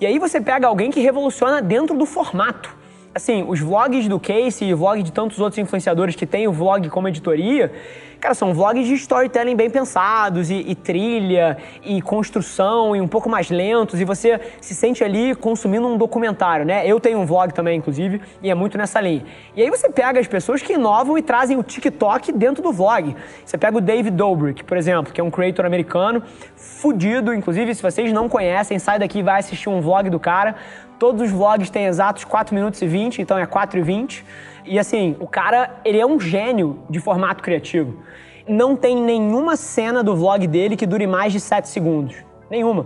E 0.00 0.06
aí 0.06 0.18
você 0.18 0.40
pega 0.40 0.66
alguém 0.66 0.90
que 0.90 1.00
revoluciona 1.00 1.60
dentro 1.60 1.98
do 1.98 2.06
formato 2.06 2.79
assim, 3.14 3.44
os 3.46 3.60
vlogs 3.60 4.08
do 4.08 4.20
Casey 4.20 4.68
e 4.68 4.74
vlog 4.74 5.02
de 5.02 5.12
tantos 5.12 5.38
outros 5.40 5.58
influenciadores 5.58 6.14
que 6.14 6.26
têm 6.26 6.46
o 6.46 6.52
vlog 6.52 6.88
como 6.90 7.08
editoria, 7.08 7.72
cara, 8.20 8.34
são 8.34 8.54
vlogs 8.54 8.86
de 8.86 8.94
storytelling 8.94 9.56
bem 9.56 9.68
pensados 9.68 10.50
e, 10.50 10.56
e, 10.56 10.74
trilha 10.74 11.56
e 11.82 12.00
construção 12.02 12.94
e 12.94 13.00
um 13.00 13.08
pouco 13.08 13.28
mais 13.28 13.50
lentos 13.50 14.00
e 14.00 14.04
você 14.04 14.38
se 14.60 14.74
sente 14.74 15.02
ali 15.02 15.34
consumindo 15.34 15.88
um 15.88 15.96
documentário, 15.96 16.64
né? 16.64 16.86
Eu 16.86 17.00
tenho 17.00 17.18
um 17.18 17.26
vlog 17.26 17.52
também, 17.52 17.78
inclusive, 17.78 18.20
e 18.42 18.50
é 18.50 18.54
muito 18.54 18.78
nessa 18.78 19.00
linha. 19.00 19.24
E 19.56 19.62
aí 19.62 19.70
você 19.70 19.88
pega 19.88 20.20
as 20.20 20.28
pessoas 20.28 20.62
que 20.62 20.74
inovam 20.74 21.16
e 21.18 21.22
trazem 21.22 21.56
o 21.56 21.62
TikTok 21.62 22.30
dentro 22.30 22.62
do 22.62 22.72
vlog. 22.72 23.16
Você 23.44 23.58
pega 23.58 23.76
o 23.76 23.80
David 23.80 24.14
Dobrik, 24.14 24.62
por 24.62 24.76
exemplo, 24.76 25.12
que 25.12 25.20
é 25.20 25.24
um 25.24 25.30
creator 25.30 25.64
americano, 25.64 26.22
fudido, 26.54 27.34
inclusive, 27.34 27.74
se 27.74 27.82
vocês 27.82 28.12
não 28.12 28.28
conhecem, 28.28 28.78
sai 28.78 28.98
daqui 28.98 29.20
e 29.20 29.22
vai 29.22 29.40
assistir 29.40 29.68
um 29.68 29.80
vlog 29.80 30.08
do 30.10 30.20
cara 30.20 30.54
Todos 31.00 31.22
os 31.22 31.30
vlogs 31.30 31.70
têm 31.70 31.86
exatos 31.86 32.24
4 32.24 32.54
minutos 32.54 32.82
e 32.82 32.86
20, 32.86 33.22
então 33.22 33.38
é 33.38 33.46
4 33.46 33.78
e 33.78 33.82
20. 33.82 34.22
E 34.66 34.78
assim, 34.78 35.16
o 35.18 35.26
cara, 35.26 35.80
ele 35.82 35.98
é 35.98 36.04
um 36.04 36.20
gênio 36.20 36.80
de 36.90 37.00
formato 37.00 37.42
criativo. 37.42 37.96
Não 38.46 38.76
tem 38.76 38.94
nenhuma 39.02 39.56
cena 39.56 40.02
do 40.04 40.14
vlog 40.14 40.46
dele 40.46 40.76
que 40.76 40.84
dure 40.84 41.06
mais 41.06 41.32
de 41.32 41.40
7 41.40 41.70
segundos. 41.70 42.16
Nenhuma. 42.50 42.84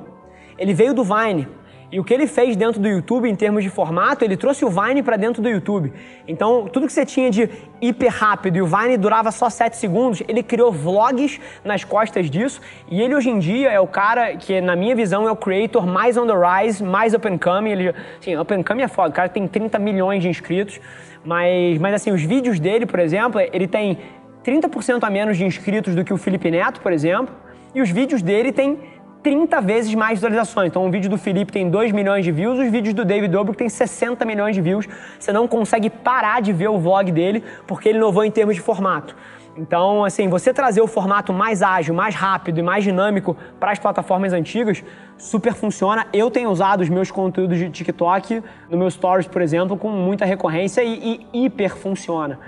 Ele 0.56 0.72
veio 0.72 0.94
do 0.94 1.02
Vine. 1.02 1.48
E 1.94 2.00
o 2.00 2.02
que 2.02 2.12
ele 2.12 2.26
fez 2.26 2.56
dentro 2.56 2.80
do 2.80 2.88
YouTube 2.88 3.30
em 3.30 3.36
termos 3.36 3.62
de 3.62 3.70
formato, 3.70 4.24
ele 4.24 4.36
trouxe 4.36 4.64
o 4.64 4.68
Vine 4.68 5.00
para 5.00 5.16
dentro 5.16 5.40
do 5.40 5.48
YouTube. 5.48 5.92
Então, 6.26 6.66
tudo 6.66 6.88
que 6.88 6.92
você 6.92 7.06
tinha 7.06 7.30
de 7.30 7.48
hiper 7.80 8.12
rápido 8.12 8.56
e 8.56 8.62
o 8.62 8.66
Vine 8.66 8.96
durava 8.96 9.30
só 9.30 9.48
7 9.48 9.76
segundos, 9.76 10.20
ele 10.26 10.42
criou 10.42 10.72
vlogs 10.72 11.40
nas 11.64 11.84
costas 11.84 12.28
disso. 12.28 12.60
E 12.90 13.00
ele 13.00 13.14
hoje 13.14 13.30
em 13.30 13.38
dia 13.38 13.70
é 13.70 13.78
o 13.78 13.86
cara 13.86 14.34
que, 14.36 14.60
na 14.60 14.74
minha 14.74 14.96
visão, 14.96 15.28
é 15.28 15.30
o 15.30 15.36
creator 15.36 15.86
mais 15.86 16.16
on 16.16 16.26
the 16.26 16.32
rise, 16.34 16.82
mais 16.82 17.14
and 17.14 17.38
coming. 17.38 17.70
Ele, 17.70 17.94
assim, 18.18 18.34
and 18.34 18.64
coming 18.64 18.82
é 18.82 18.88
foda, 18.88 19.10
o 19.10 19.12
cara 19.12 19.28
tem 19.28 19.46
30 19.46 19.78
milhões 19.78 20.20
de 20.20 20.28
inscritos. 20.28 20.80
Mas, 21.24 21.78
mas 21.78 21.94
assim, 21.94 22.10
os 22.10 22.24
vídeos 22.24 22.58
dele, 22.58 22.86
por 22.86 22.98
exemplo, 22.98 23.40
ele 23.40 23.68
tem 23.68 23.98
30% 24.44 24.98
a 25.00 25.10
menos 25.10 25.36
de 25.36 25.44
inscritos 25.44 25.94
do 25.94 26.02
que 26.02 26.12
o 26.12 26.16
Felipe 26.16 26.50
Neto, 26.50 26.80
por 26.80 26.92
exemplo. 26.92 27.32
E 27.72 27.80
os 27.80 27.90
vídeos 27.90 28.20
dele 28.20 28.50
têm 28.50 28.78
30 29.24 29.58
vezes 29.62 29.94
mais 29.94 30.18
visualizações. 30.18 30.68
Então, 30.68 30.86
o 30.86 30.90
vídeo 30.90 31.08
do 31.08 31.16
Felipe 31.16 31.50
tem 31.50 31.70
2 31.70 31.92
milhões 31.92 32.26
de 32.26 32.30
views, 32.30 32.58
os 32.58 32.70
vídeos 32.70 32.92
do 32.92 33.06
David 33.06 33.32
Dobrik 33.32 33.56
tem 33.56 33.70
60 33.70 34.22
milhões 34.26 34.54
de 34.54 34.60
views. 34.60 34.86
Você 35.18 35.32
não 35.32 35.48
consegue 35.48 35.88
parar 35.88 36.42
de 36.42 36.52
ver 36.52 36.68
o 36.68 36.78
vlog 36.78 37.10
dele 37.10 37.42
porque 37.66 37.88
ele 37.88 37.96
inovou 37.96 38.22
em 38.22 38.30
termos 38.30 38.54
de 38.54 38.60
formato. 38.60 39.16
Então, 39.56 40.04
assim, 40.04 40.28
você 40.28 40.52
trazer 40.52 40.82
o 40.82 40.86
formato 40.86 41.32
mais 41.32 41.62
ágil, 41.62 41.94
mais 41.94 42.14
rápido 42.14 42.58
e 42.58 42.62
mais 42.62 42.84
dinâmico 42.84 43.34
para 43.58 43.72
as 43.72 43.78
plataformas 43.78 44.34
antigas, 44.34 44.84
super 45.16 45.54
funciona. 45.54 46.06
Eu 46.12 46.30
tenho 46.30 46.50
usado 46.50 46.82
os 46.82 46.90
meus 46.90 47.10
conteúdos 47.10 47.56
de 47.56 47.70
TikTok 47.70 48.42
no 48.68 48.76
meu 48.76 48.90
Stories, 48.90 49.26
por 49.26 49.40
exemplo, 49.40 49.74
com 49.78 49.88
muita 49.88 50.26
recorrência 50.26 50.82
e, 50.84 51.26
e 51.32 51.46
hiper 51.46 51.74
funciona. 51.74 52.38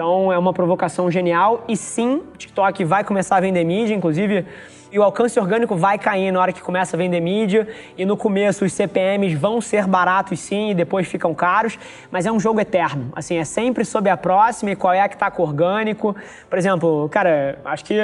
Então, 0.00 0.32
é 0.32 0.38
uma 0.38 0.54
provocação 0.54 1.10
genial. 1.10 1.62
E 1.68 1.76
sim, 1.76 2.22
o 2.32 2.36
TikTok 2.38 2.84
vai 2.84 3.04
começar 3.04 3.36
a 3.36 3.40
vender 3.40 3.62
mídia, 3.64 3.94
inclusive 3.94 4.46
e 4.90 4.98
o 4.98 5.02
alcance 5.02 5.38
orgânico 5.38 5.76
vai 5.76 5.98
cair 5.98 6.32
na 6.32 6.40
hora 6.40 6.54
que 6.54 6.62
começa 6.62 6.96
a 6.96 6.98
vender 6.98 7.20
mídia. 7.20 7.68
E 7.98 8.06
no 8.06 8.16
começo 8.16 8.64
os 8.64 8.72
CPMs 8.72 9.36
vão 9.36 9.60
ser 9.60 9.86
baratos 9.86 10.40
sim 10.40 10.70
e 10.70 10.74
depois 10.74 11.06
ficam 11.06 11.34
caros, 11.34 11.78
mas 12.10 12.24
é 12.24 12.32
um 12.32 12.40
jogo 12.40 12.58
eterno. 12.62 13.12
Assim, 13.14 13.36
é 13.36 13.44
sempre 13.44 13.84
sobre 13.84 14.08
a 14.08 14.16
próxima 14.16 14.70
e 14.70 14.74
qual 14.74 14.94
é 14.94 15.02
a 15.02 15.08
que 15.08 15.16
está 15.16 15.30
com 15.30 15.42
orgânico. 15.42 16.16
Por 16.48 16.58
exemplo, 16.58 17.06
cara, 17.10 17.58
acho 17.62 17.84
que 17.84 17.94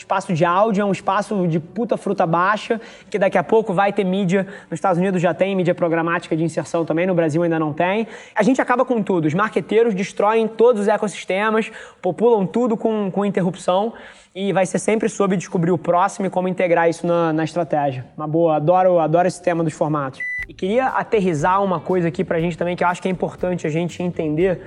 espaço 0.00 0.32
de 0.32 0.44
áudio 0.44 0.82
é 0.82 0.84
um 0.84 0.92
espaço 0.92 1.46
de 1.46 1.60
puta 1.60 1.96
fruta 1.96 2.26
baixa, 2.26 2.80
que 3.08 3.18
daqui 3.18 3.38
a 3.38 3.44
pouco 3.44 3.72
vai 3.72 3.92
ter 3.92 4.04
mídia. 4.04 4.46
Nos 4.70 4.78
Estados 4.78 4.98
Unidos 4.98 5.20
já 5.20 5.32
tem 5.32 5.54
mídia 5.54 5.74
programática 5.74 6.36
de 6.36 6.42
inserção 6.42 6.84
também, 6.84 7.06
no 7.06 7.14
Brasil 7.14 7.42
ainda 7.42 7.58
não 7.58 7.72
tem. 7.72 8.06
A 8.34 8.42
gente 8.42 8.60
acaba 8.60 8.84
com 8.84 9.02
tudo. 9.02 9.26
Os 9.26 9.34
marqueteiros 9.34 9.94
destroem 9.94 10.48
todos 10.48 10.82
os 10.82 10.88
ecossistemas, 10.88 11.70
populam 12.02 12.46
tudo 12.46 12.76
com, 12.76 13.10
com 13.10 13.24
interrupção 13.24 13.92
e 14.34 14.52
vai 14.52 14.64
ser 14.64 14.78
sempre 14.78 15.08
sobre 15.08 15.36
descobrir 15.36 15.70
o 15.70 15.78
próximo 15.78 16.26
e 16.26 16.30
como 16.30 16.48
integrar 16.48 16.88
isso 16.88 17.06
na, 17.06 17.32
na 17.32 17.44
estratégia. 17.44 18.04
Uma 18.16 18.26
boa, 18.26 18.56
adoro, 18.56 18.98
adoro 18.98 19.26
esse 19.26 19.42
tema 19.42 19.62
dos 19.62 19.72
formatos. 19.72 20.20
E 20.48 20.54
queria 20.54 20.86
aterrizar 20.86 21.62
uma 21.62 21.78
coisa 21.78 22.08
aqui 22.08 22.24
pra 22.24 22.40
gente 22.40 22.56
também 22.56 22.74
que 22.74 22.82
eu 22.82 22.88
acho 22.88 23.00
que 23.00 23.08
é 23.08 23.10
importante 23.10 23.66
a 23.66 23.70
gente 23.70 24.02
entender 24.02 24.60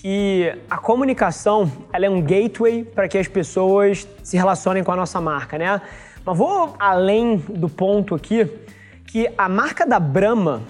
que 0.00 0.56
a 0.70 0.78
comunicação 0.78 1.70
ela 1.92 2.06
é 2.06 2.10
um 2.10 2.22
gateway 2.22 2.84
para 2.84 3.08
que 3.08 3.18
as 3.18 3.26
pessoas 3.26 4.06
se 4.22 4.36
relacionem 4.36 4.84
com 4.84 4.92
a 4.92 4.96
nossa 4.96 5.20
marca, 5.20 5.58
né? 5.58 5.80
Mas 6.24 6.38
vou 6.38 6.76
além 6.78 7.36
do 7.36 7.68
ponto 7.68 8.14
aqui 8.14 8.48
que 9.04 9.28
a 9.36 9.48
marca 9.48 9.84
da 9.84 9.98
Brahma, 9.98 10.62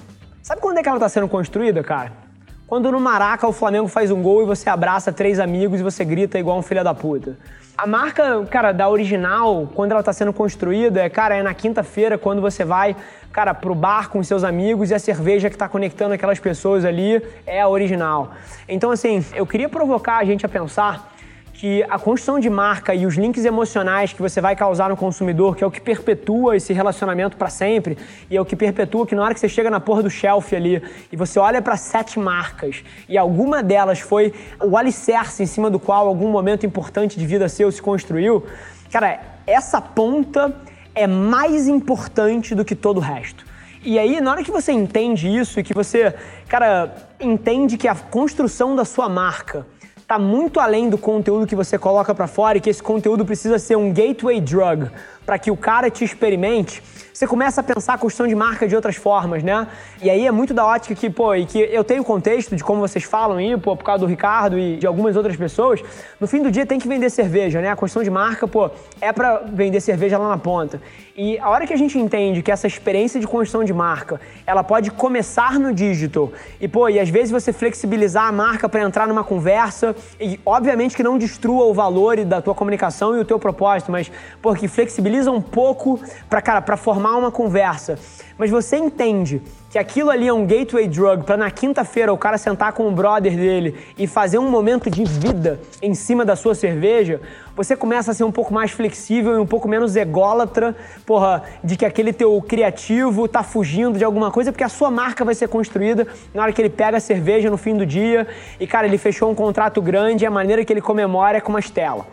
sabe 0.43 0.63
quando 0.63 0.79
é 0.79 0.83
que 0.83 0.89
ela 0.89 0.97
está 0.97 1.09
sendo 1.09 1.29
construída, 1.29 1.83
cara? 1.83 2.28
Quando 2.69 2.93
no 2.93 3.01
Maraca 3.01 3.49
o 3.49 3.53
Flamengo 3.53 3.89
faz 3.89 4.11
um 4.11 4.21
gol 4.21 4.43
e 4.43 4.45
você 4.45 4.69
abraça 4.69 5.11
três 5.11 5.41
amigos 5.41 5.81
e 5.81 5.83
você 5.83 6.05
grita 6.05 6.39
igual 6.39 6.59
um 6.59 6.63
filho 6.63 6.85
da 6.85 6.93
puta. 6.93 7.35
A 7.75 7.87
marca, 7.87 8.45
cara, 8.51 8.73
da 8.73 8.87
original, 8.91 9.67
quando 9.75 9.93
ela 9.93 10.01
está 10.01 10.13
sendo 10.13 10.35
construída, 10.35 11.01
é, 11.01 11.09
cara, 11.09 11.35
é 11.35 11.43
na 11.43 11.55
quinta-feira, 11.55 12.19
quando 12.19 12.43
você 12.43 12.67
vai, 12.67 12.95
cara, 13.33 13.55
pro 13.55 13.75
bar 13.75 14.11
com 14.11 14.23
seus 14.23 14.45
amigos 14.45 14.91
e 14.91 14.95
a 14.95 14.99
cerveja 14.99 15.49
que 15.49 15.57
está 15.57 15.67
conectando 15.67 16.13
aquelas 16.13 16.39
pessoas 16.39 16.85
ali 16.85 17.23
é 17.47 17.63
a 17.63 17.69
original. 17.69 18.33
Então, 18.69 18.91
assim, 18.91 19.25
eu 19.35 19.47
queria 19.47 19.71
provocar 19.71 20.19
a 20.19 20.25
gente 20.27 20.45
a 20.45 20.49
pensar 20.49 21.11
que 21.59 21.83
a 21.91 21.99
construção 21.99 22.39
de 22.39 22.49
marca 22.49 22.95
e 22.95 23.05
os 23.05 23.17
links 23.17 23.45
emocionais 23.45 24.13
que 24.13 24.23
você 24.23 24.41
vai 24.41 24.55
causar 24.55 24.91
no 24.91 24.97
consumidor, 24.97 25.57
que 25.57 25.65
é 25.65 25.67
o 25.67 25.71
que 25.73 25.81
perpetua 25.81 26.57
esse 26.57 26.73
relacionamento 26.73 27.37
para 27.37 27.51
sempre, 27.51 27.99
e 28.31 28.37
é 28.37 28.41
o 28.41 28.45
que 28.45 28.55
perpetua 28.55 29.05
que 29.05 29.17
na 29.17 29.25
hora 29.25 29.35
que 29.35 29.41
você 29.41 29.49
chega 29.49 29.69
na 29.69 29.81
porra 29.81 30.05
do 30.05 30.09
shelf 30.09 30.55
ali 30.55 30.81
e 31.11 31.17
você 31.17 31.37
olha 31.37 31.61
para 31.61 31.77
sete 31.77 32.17
marcas 32.17 32.85
e 33.09 33.19
alguma 33.19 33.61
delas 33.61 33.99
foi 33.99 34.33
o 34.63 34.77
alicerce 34.77 35.43
em 35.43 35.47
cima 35.47 35.69
do 35.69 35.81
qual 35.81 36.07
algum 36.07 36.31
momento 36.31 36.65
importante 36.65 37.19
de 37.19 37.27
vida 37.27 37.49
seu 37.49 37.73
se 37.73 37.83
construiu, 37.83 38.47
cara, 38.93 39.19
essa 39.45 39.81
ponta 39.81 40.55
é 40.95 41.09
mais 41.09 41.67
importante 41.67 42.55
do 42.55 42.65
que 42.65 42.77
todo 42.77 42.99
o 42.99 43.01
resto. 43.01 43.45
E 43.83 43.99
aí, 43.99 44.21
na 44.21 44.31
hora 44.31 44.45
que 44.45 44.53
você 44.53 44.71
entende 44.71 45.29
isso 45.29 45.59
e 45.59 45.65
que 45.65 45.75
você, 45.75 46.15
cara, 46.49 46.95
entende 47.19 47.77
que 47.77 47.89
a 47.89 47.97
construção 47.97 48.77
da 48.77 48.85
sua 48.85 49.09
marca 49.09 49.67
está 50.09 50.19
muito 50.19 50.59
além 50.59 50.89
do 50.89 50.97
conteúdo 50.97 51.47
que 51.47 51.55
você 51.55 51.77
coloca 51.77 52.15
para 52.15 52.27
fora 52.27 52.57
e 52.57 52.63
que 52.63 52.71
esse 52.71 52.83
conteúdo 52.83 53.27
precisa 53.27 53.59
ser 53.59 53.77
um 53.77 53.93
gateway 53.93 54.41
drug 54.41 54.91
para 55.27 55.39
que 55.39 55.51
o 55.51 55.57
cara 55.57 55.91
te 55.91 56.03
experimente, 56.03 56.83
você 57.13 57.27
começa 57.27 57.61
a 57.61 57.65
pensar 57.65 57.93
a 57.93 57.99
construção 57.99 58.27
de 58.27 58.35
marca 58.35 58.67
de 58.67 58.75
outras 58.75 58.97
formas, 58.97 59.43
né? 59.43 59.67
E 60.01 60.09
aí 60.09 60.27
é 60.27 60.31
muito 60.31 60.55
da 60.55 60.65
ótica 60.65 60.95
que, 60.95 61.11
pô, 61.11 61.35
e 61.35 61.45
que 61.45 61.59
eu 61.59 61.85
tenho 61.85 62.03
contexto 62.03 62.57
de 62.57 62.65
como 62.65 62.81
vocês 62.81 63.05
falam 63.05 63.37
aí, 63.37 63.55
pô, 63.59 63.77
por 63.77 63.85
causa 63.85 64.07
do 64.07 64.07
Ricardo 64.07 64.59
e 64.59 64.79
de 64.79 64.87
algumas 64.87 65.15
outras 65.15 65.37
pessoas, 65.37 65.83
no 66.19 66.27
fim 66.27 66.43
do 66.43 66.51
dia 66.51 66.65
tem 66.65 66.79
que 66.79 66.89
vender 66.89 67.11
cerveja, 67.11 67.61
né? 67.61 67.69
A 67.69 67.77
construção 67.77 68.03
de 68.03 68.09
marca, 68.09 68.49
pô, 68.49 68.71
é 69.03 69.13
para 69.13 69.43
vender 69.53 69.83
cerveja 69.83 70.17
lá 70.17 70.31
na 70.31 70.39
ponta. 70.39 70.81
E 71.21 71.37
a 71.41 71.51
hora 71.51 71.67
que 71.67 71.73
a 71.73 71.77
gente 71.77 71.99
entende 71.99 72.43
que 72.43 72.53
essa 72.53 72.69
experiência 72.69 73.19
de 73.19 73.27
construção 73.27 73.65
de 73.65 73.73
marca, 73.73 74.21
ela 74.47 74.63
pode 74.63 74.89
começar 74.93 75.59
no 75.59 75.75
digital 75.75 76.31
e, 76.61 76.69
pô, 76.69 76.89
e 76.89 77.01
às 77.01 77.09
vezes 77.09 77.33
você 77.33 77.53
flexibilizar 77.53 78.29
a 78.29 78.31
marca 78.31 78.69
para 78.69 78.83
entrar 78.83 79.09
numa 79.09 79.25
conversa 79.25 79.97
e, 80.21 80.39
obviamente, 80.47 80.95
que 80.95 81.03
não 81.03 81.19
destrua 81.19 81.65
o 81.65 81.75
valor 81.75 82.25
da 82.25 82.41
tua 82.41 82.55
comunicação 82.55 83.17
e 83.17 83.21
o 83.21 83.25
teu 83.25 83.37
propósito, 83.37 83.91
mas, 83.91 84.13
pô, 84.41 84.55
que 84.55 84.69
flexibiliza 84.69 85.29
um 85.33 85.43
pouco 85.43 86.01
para 86.31 86.41
cara, 86.41 86.63
para 86.63 86.77
formar 86.77 87.17
uma 87.17 87.33
conversa, 87.33 87.99
mas 88.39 88.51
você 88.51 88.77
entende 88.77 89.43
que 89.69 89.79
aquilo 89.79 90.11
ali 90.11 90.29
é 90.29 90.33
um 90.33 90.47
gateway 90.47 90.87
drug 90.87 91.25
para 91.25 91.37
na 91.37 91.51
quinta-feira 91.51 92.13
o 92.13 92.17
cara 92.17 92.39
sentar 92.39 92.73
com 92.73 92.89
o 92.89 92.93
brother 92.93 93.37
dele 93.37 93.77
e 93.99 94.07
fazer 94.07 94.39
um 94.39 94.49
momento 94.49 94.89
de 94.89 95.05
vida 95.05 95.61
em 95.83 95.93
cima 95.93 96.25
da 96.25 96.37
sua 96.37 96.55
cerveja, 96.55 97.21
você 97.55 97.77
começa 97.77 98.13
a 98.13 98.15
ser 98.15 98.25
um 98.25 98.33
pouco 98.33 98.55
mais 98.55 98.71
flexível 98.71 99.35
e 99.35 99.39
um 99.39 99.47
pouco 99.47 99.69
menos 99.69 99.97
ególatra, 99.97 100.75
porra, 101.05 101.43
de 101.63 101.77
que 101.77 101.85
aquele 101.85 102.13
teu 102.13 102.41
criativo 102.41 103.27
tá 103.27 103.43
fugindo 103.43 103.99
de 103.99 104.05
alguma 104.05 104.31
coisa, 104.31 104.53
porque 104.53 104.65
a 104.65 104.69
sua 104.69 104.91
marca 104.91 105.25
vai 105.25 105.35
ser 105.35 105.49
construída 105.49 106.07
na 106.33 106.43
hora 106.43 106.53
que 106.53 106.63
ele 106.63 106.71
pega 106.71 106.97
a 106.97 107.01
cerveja 107.01 107.51
no 107.51 107.57
fim 107.57 107.77
do 107.77 107.85
dia 107.85 108.27
e, 108.61 108.67
cara, 108.67 108.87
ele 108.87 108.97
fechou 108.97 109.29
um 109.31 109.35
contrato 109.35 109.83
grande 109.83 110.25
e 110.25 110.27
a 110.27 110.31
maneira 110.31 110.65
que 110.65 110.73
ele 110.73 110.81
comemora 110.81 111.39
é 111.39 111.41
com 111.41 111.51
uma 111.51 111.61
estela. 111.61 112.07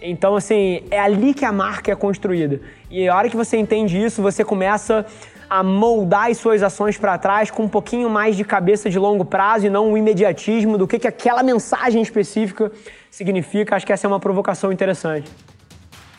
Então, 0.00 0.36
assim, 0.36 0.82
é 0.90 1.00
ali 1.00 1.34
que 1.34 1.44
a 1.44 1.52
marca 1.52 1.90
é 1.90 1.94
construída. 1.94 2.60
E 2.90 3.08
a 3.08 3.16
hora 3.16 3.28
que 3.28 3.36
você 3.36 3.56
entende 3.56 4.02
isso, 4.02 4.22
você 4.22 4.44
começa 4.44 5.04
a 5.48 5.62
moldar 5.62 6.30
as 6.30 6.38
suas 6.38 6.62
ações 6.62 6.98
para 6.98 7.16
trás 7.18 7.50
com 7.50 7.64
um 7.64 7.68
pouquinho 7.68 8.10
mais 8.10 8.36
de 8.36 8.44
cabeça 8.44 8.90
de 8.90 8.98
longo 8.98 9.24
prazo 9.24 9.66
e 9.66 9.70
não 9.70 9.92
o 9.92 9.98
imediatismo 9.98 10.76
do 10.76 10.86
que, 10.86 10.98
que 10.98 11.08
aquela 11.08 11.42
mensagem 11.42 12.02
específica 12.02 12.70
significa. 13.10 13.76
Acho 13.76 13.86
que 13.86 13.92
essa 13.92 14.06
é 14.06 14.08
uma 14.08 14.20
provocação 14.20 14.70
interessante. 14.70 15.30